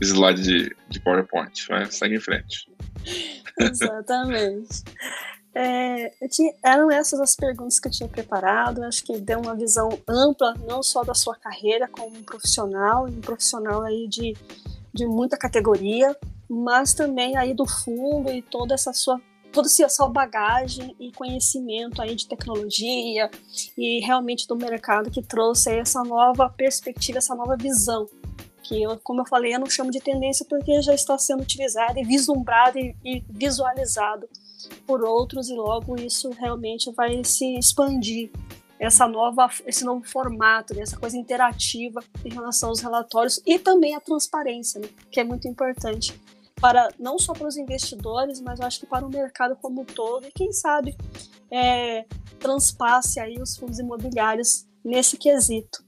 [0.00, 1.66] slide de, de PowerPoint.
[1.68, 2.70] Vai, segue em frente.
[3.58, 4.82] Exatamente.
[5.54, 8.82] É, tinha, eram essas as perguntas que eu tinha preparado.
[8.82, 13.06] Eu acho que deu uma visão ampla, não só da sua carreira como um profissional,
[13.06, 14.34] um profissional aí de,
[14.94, 16.16] de muita categoria,
[16.48, 19.20] mas também aí do fundo e toda essa sua
[19.52, 23.30] toda essa sua bagagem e conhecimento aí de tecnologia
[23.78, 28.08] e realmente do mercado que trouxe essa nova perspectiva, essa nova visão
[28.64, 31.98] que, eu, como eu falei, eu não chamo de tendência porque já está sendo utilizado
[31.98, 34.26] e vislumbrado e, e visualizado
[34.86, 38.30] por outros e logo isso realmente vai se expandir
[38.78, 43.94] essa nova, esse novo formato, né, essa coisa interativa em relação aos relatórios e também
[43.94, 46.20] a transparência, né, que é muito importante
[46.60, 49.84] para não só para os investidores, mas eu acho que para o mercado como um
[49.84, 50.96] todo e quem sabe
[51.50, 52.04] é,
[52.38, 55.84] transpasse aí os fundos imobiliários nesse quesito.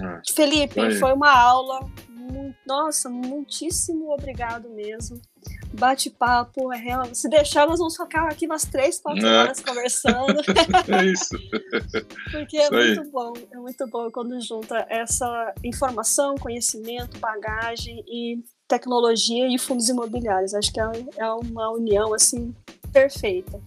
[0.00, 1.80] Ah, Felipe, foi uma aula.
[2.66, 5.20] Nossa, muitíssimo obrigado mesmo.
[5.72, 7.14] Bate-papo, é real.
[7.14, 9.38] Se deixar, nós vamos ficar aqui umas três, quatro é.
[9.38, 10.40] horas conversando.
[10.88, 11.36] é isso.
[12.30, 13.10] Porque é isso é muito aí.
[13.10, 20.54] bom, é muito bom quando junta essa informação, conhecimento, bagagem e tecnologia e fundos imobiliários.
[20.54, 20.84] Acho que é,
[21.18, 22.54] é uma união assim
[22.92, 23.60] perfeita.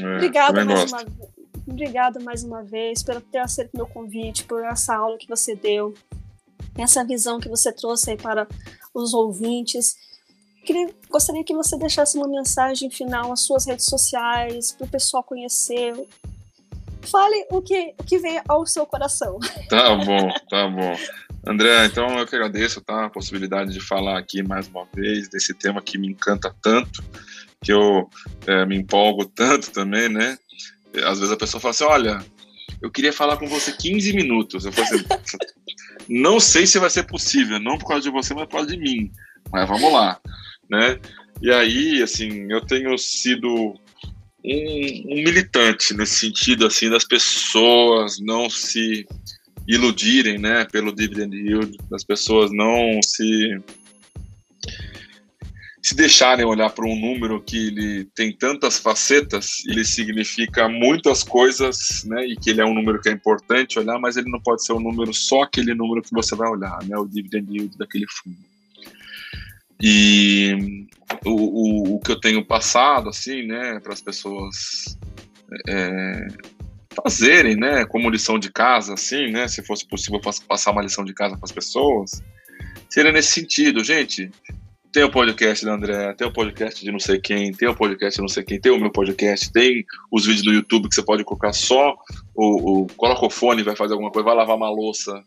[0.00, 0.94] É, Obrigada mais gosto.
[0.94, 1.34] uma vez.
[1.66, 5.94] Obrigada mais uma vez por ter aceito meu convite, por essa aula que você deu,
[6.76, 8.46] essa visão que você trouxe aí para
[8.92, 9.96] os ouvintes.
[10.64, 15.22] Queria, gostaria que você deixasse uma mensagem final às suas redes sociais, para o pessoal
[15.22, 15.94] conhecer.
[17.02, 19.38] Fale o que, o que vem ao seu coração.
[19.68, 20.96] Tá bom, tá bom.
[21.46, 25.52] André, então eu que agradeço tá, a possibilidade de falar aqui mais uma vez desse
[25.52, 27.04] tema que me encanta tanto,
[27.62, 28.08] que eu
[28.46, 30.38] é, me empolgo tanto também, né?
[31.02, 32.24] às vezes a pessoa fala assim: olha,
[32.80, 34.64] eu queria falar com você 15 minutos.
[34.64, 35.04] Eu falo assim,
[36.08, 38.76] não sei se vai ser possível, não por causa de você, mas por causa de
[38.76, 39.10] mim.
[39.52, 40.20] Mas vamos lá,
[40.68, 40.98] né?
[41.42, 43.74] E aí, assim, eu tenho sido
[44.44, 49.06] um, um militante nesse sentido, assim, das pessoas não se
[49.66, 53.58] iludirem, né, pelo dividend yield, das pessoas não se
[55.84, 62.04] se deixarem olhar para um número que ele tem tantas facetas, ele significa muitas coisas,
[62.06, 62.26] né?
[62.26, 64.72] E que ele é um número que é importante olhar, mas ele não pode ser
[64.72, 66.96] um número só aquele número que você vai olhar, né?
[66.96, 68.38] O dividend yield daquele fundo.
[69.78, 70.86] E
[71.22, 74.96] o, o, o que eu tenho passado, assim, né, para as pessoas
[75.68, 76.26] é,
[77.02, 80.18] fazerem, né, como lição de casa, assim, né, se fosse possível
[80.48, 82.22] passar uma lição de casa para as pessoas,
[82.88, 84.30] seria nesse sentido, gente
[84.94, 88.16] tem o podcast da André, tem o podcast de não sei quem, tem o podcast
[88.16, 91.02] de não sei quem, tem o meu podcast, tem os vídeos do YouTube que você
[91.02, 91.96] pode colocar só
[92.32, 95.20] o, o coloca o fone, vai fazer alguma coisa, vai lavar uma louça,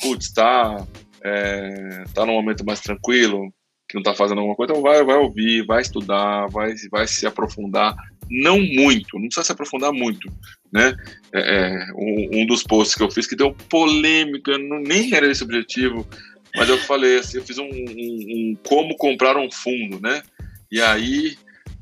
[0.00, 0.84] putz, tá,
[1.22, 3.54] é, tá num momento mais tranquilo,
[3.88, 7.24] que não tá fazendo alguma coisa, então vai, vai ouvir, vai estudar, vai, vai se
[7.24, 7.94] aprofundar,
[8.28, 10.28] não muito, não precisa se aprofundar muito,
[10.72, 10.96] né?
[11.32, 15.30] É, é um, um, dos posts que eu fiz que deu polêmica, não, nem era
[15.30, 16.08] esse objetivo,
[16.54, 20.22] mas eu falei assim, eu fiz um, um, um, como comprar um fundo, né?
[20.70, 21.36] E aí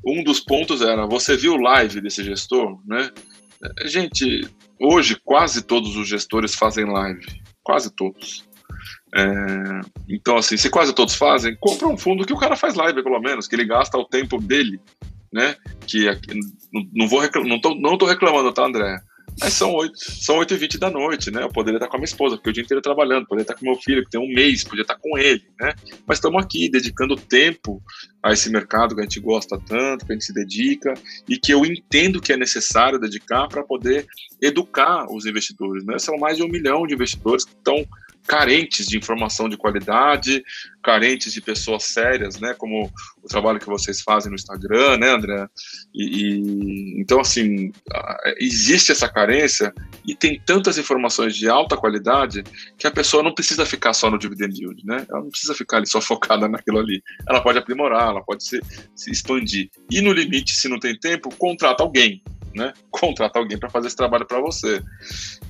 [0.05, 3.11] um dos pontos era, você viu live desse gestor, né?
[3.85, 4.47] Gente,
[4.79, 7.25] hoje quase todos os gestores fazem live,
[7.63, 8.49] quase todos.
[9.13, 13.03] É, então, assim, se quase todos fazem, compra um fundo que o cara faz live,
[13.03, 14.79] pelo menos, que ele gasta o tempo dele,
[15.31, 15.55] né?
[15.85, 16.05] Que
[16.93, 18.99] não, vou não tô, não tô reclamando, tá, André?
[19.39, 21.43] Mas são 8, são 8 e 20 da noite, né?
[21.43, 23.65] Eu poderia estar com a minha esposa, porque o dia inteiro trabalhando, poderia estar com
[23.65, 25.73] meu filho, que tem um mês, poderia estar com ele, né?
[26.05, 27.81] Mas estamos aqui dedicando tempo
[28.21, 30.93] a esse mercado que a gente gosta tanto, que a gente se dedica
[31.27, 34.05] e que eu entendo que é necessário dedicar para poder
[34.41, 35.97] educar os investidores, né?
[35.97, 37.85] São mais de um milhão de investidores que estão
[38.27, 40.43] carentes de informação de qualidade,
[40.81, 42.91] carentes de pessoas sérias, né, como
[43.21, 45.47] o trabalho que vocês fazem no Instagram, né, André?
[45.93, 47.71] E, e, então, assim,
[48.39, 49.73] existe essa carência
[50.05, 52.43] e tem tantas informações de alta qualidade
[52.77, 55.05] que a pessoa não precisa ficar só no dividend yield, né?
[55.09, 57.03] Ela não precisa ficar ali só focada naquilo ali.
[57.27, 58.59] Ela pode aprimorar, ela pode se,
[58.95, 59.69] se expandir.
[59.89, 62.23] E no limite, se não tem tempo, contrata alguém,
[62.55, 62.73] né?
[62.89, 64.81] Contrata alguém para fazer esse trabalho para você.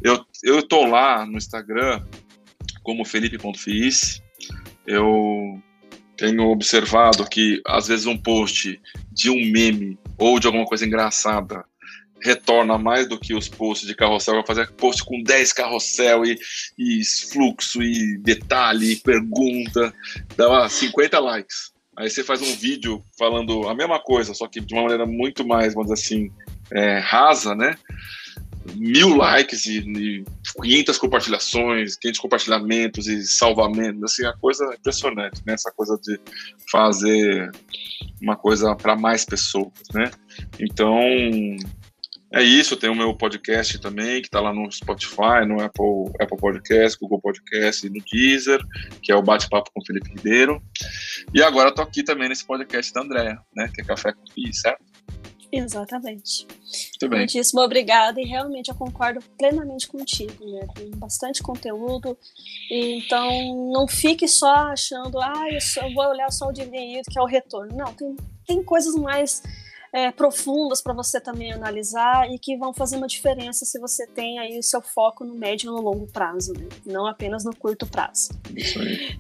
[0.02, 2.04] Eu eu tô lá no Instagram
[2.84, 4.22] como Felipe.fiz.
[4.86, 5.62] Eu
[6.18, 8.80] tenho observado que, às vezes, um post
[9.12, 11.66] de um meme ou de alguma coisa engraçada
[12.24, 14.36] retorna mais do que os posts de carrossel.
[14.36, 16.40] Eu fazer post com 10 carrossel e,
[16.78, 17.02] e
[17.32, 19.94] fluxo e detalhe e pergunta,
[20.38, 21.72] dá 50 likes.
[21.98, 25.46] Aí você faz um vídeo falando a mesma coisa, só que de uma maneira muito
[25.46, 26.32] mais, vamos dizer assim,
[26.72, 27.76] é, rasa, né?
[28.76, 30.26] Mil likes e, e
[30.62, 35.54] 500 compartilhações, 500 compartilhamentos e salvamentos, assim, a coisa é impressionante, né?
[35.54, 36.20] Essa coisa de
[36.72, 37.52] fazer
[38.22, 40.12] uma coisa para mais pessoas, né?
[40.60, 41.00] Então,
[42.34, 46.38] é isso, tem o meu podcast também, que está lá no Spotify, no Apple, Apple
[46.38, 48.62] Podcast, Google Podcast e no Deezer,
[49.02, 50.62] que é o Bate-Papo com Felipe Ribeiro.
[51.34, 54.54] E agora estou aqui também nesse podcast da Andréa, né, que é Café com Fi,
[54.54, 54.91] certo?
[55.52, 56.48] Exatamente.
[56.48, 57.20] Muito bem.
[57.20, 60.66] Muitíssimo obrigada e realmente eu concordo plenamente contigo, né?
[60.74, 62.18] Tem bastante conteúdo,
[62.70, 67.20] então não fique só achando, ah, eu, só, eu vou olhar só o dividendo que
[67.20, 67.76] é o retorno.
[67.76, 68.16] Não, tem,
[68.48, 69.44] tem coisas mais
[69.94, 74.40] é, profundas para você também analisar e que vão fazer uma diferença se você tem
[74.40, 76.68] aí o seu foco no médio e no longo prazo, né?
[76.86, 78.30] não apenas no curto prazo.
[78.56, 79.20] Isso aí.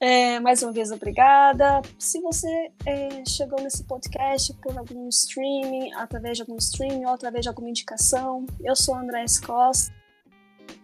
[0.00, 1.82] É, mais uma vez, obrigada.
[1.98, 7.42] Se você é, chegou nesse podcast por algum streaming, através de algum streaming ou através
[7.42, 9.92] de alguma indicação, eu sou a Andréa Costa.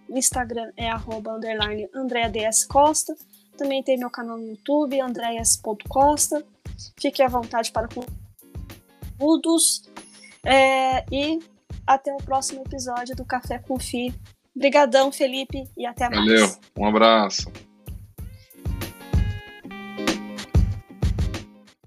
[0.08, 1.38] O Instagram é arroba,
[2.68, 3.14] Costa.
[3.56, 6.44] Também tem meu canal no YouTube, andreas.costa.
[6.98, 7.86] Fique à vontade para
[9.18, 9.82] conteúdos.
[10.44, 11.38] É, e
[11.86, 14.14] até o próximo episódio do Café com Fi.
[14.54, 16.24] Obrigadão, Felipe, e até mais.
[16.24, 17.50] Valeu, um abraço.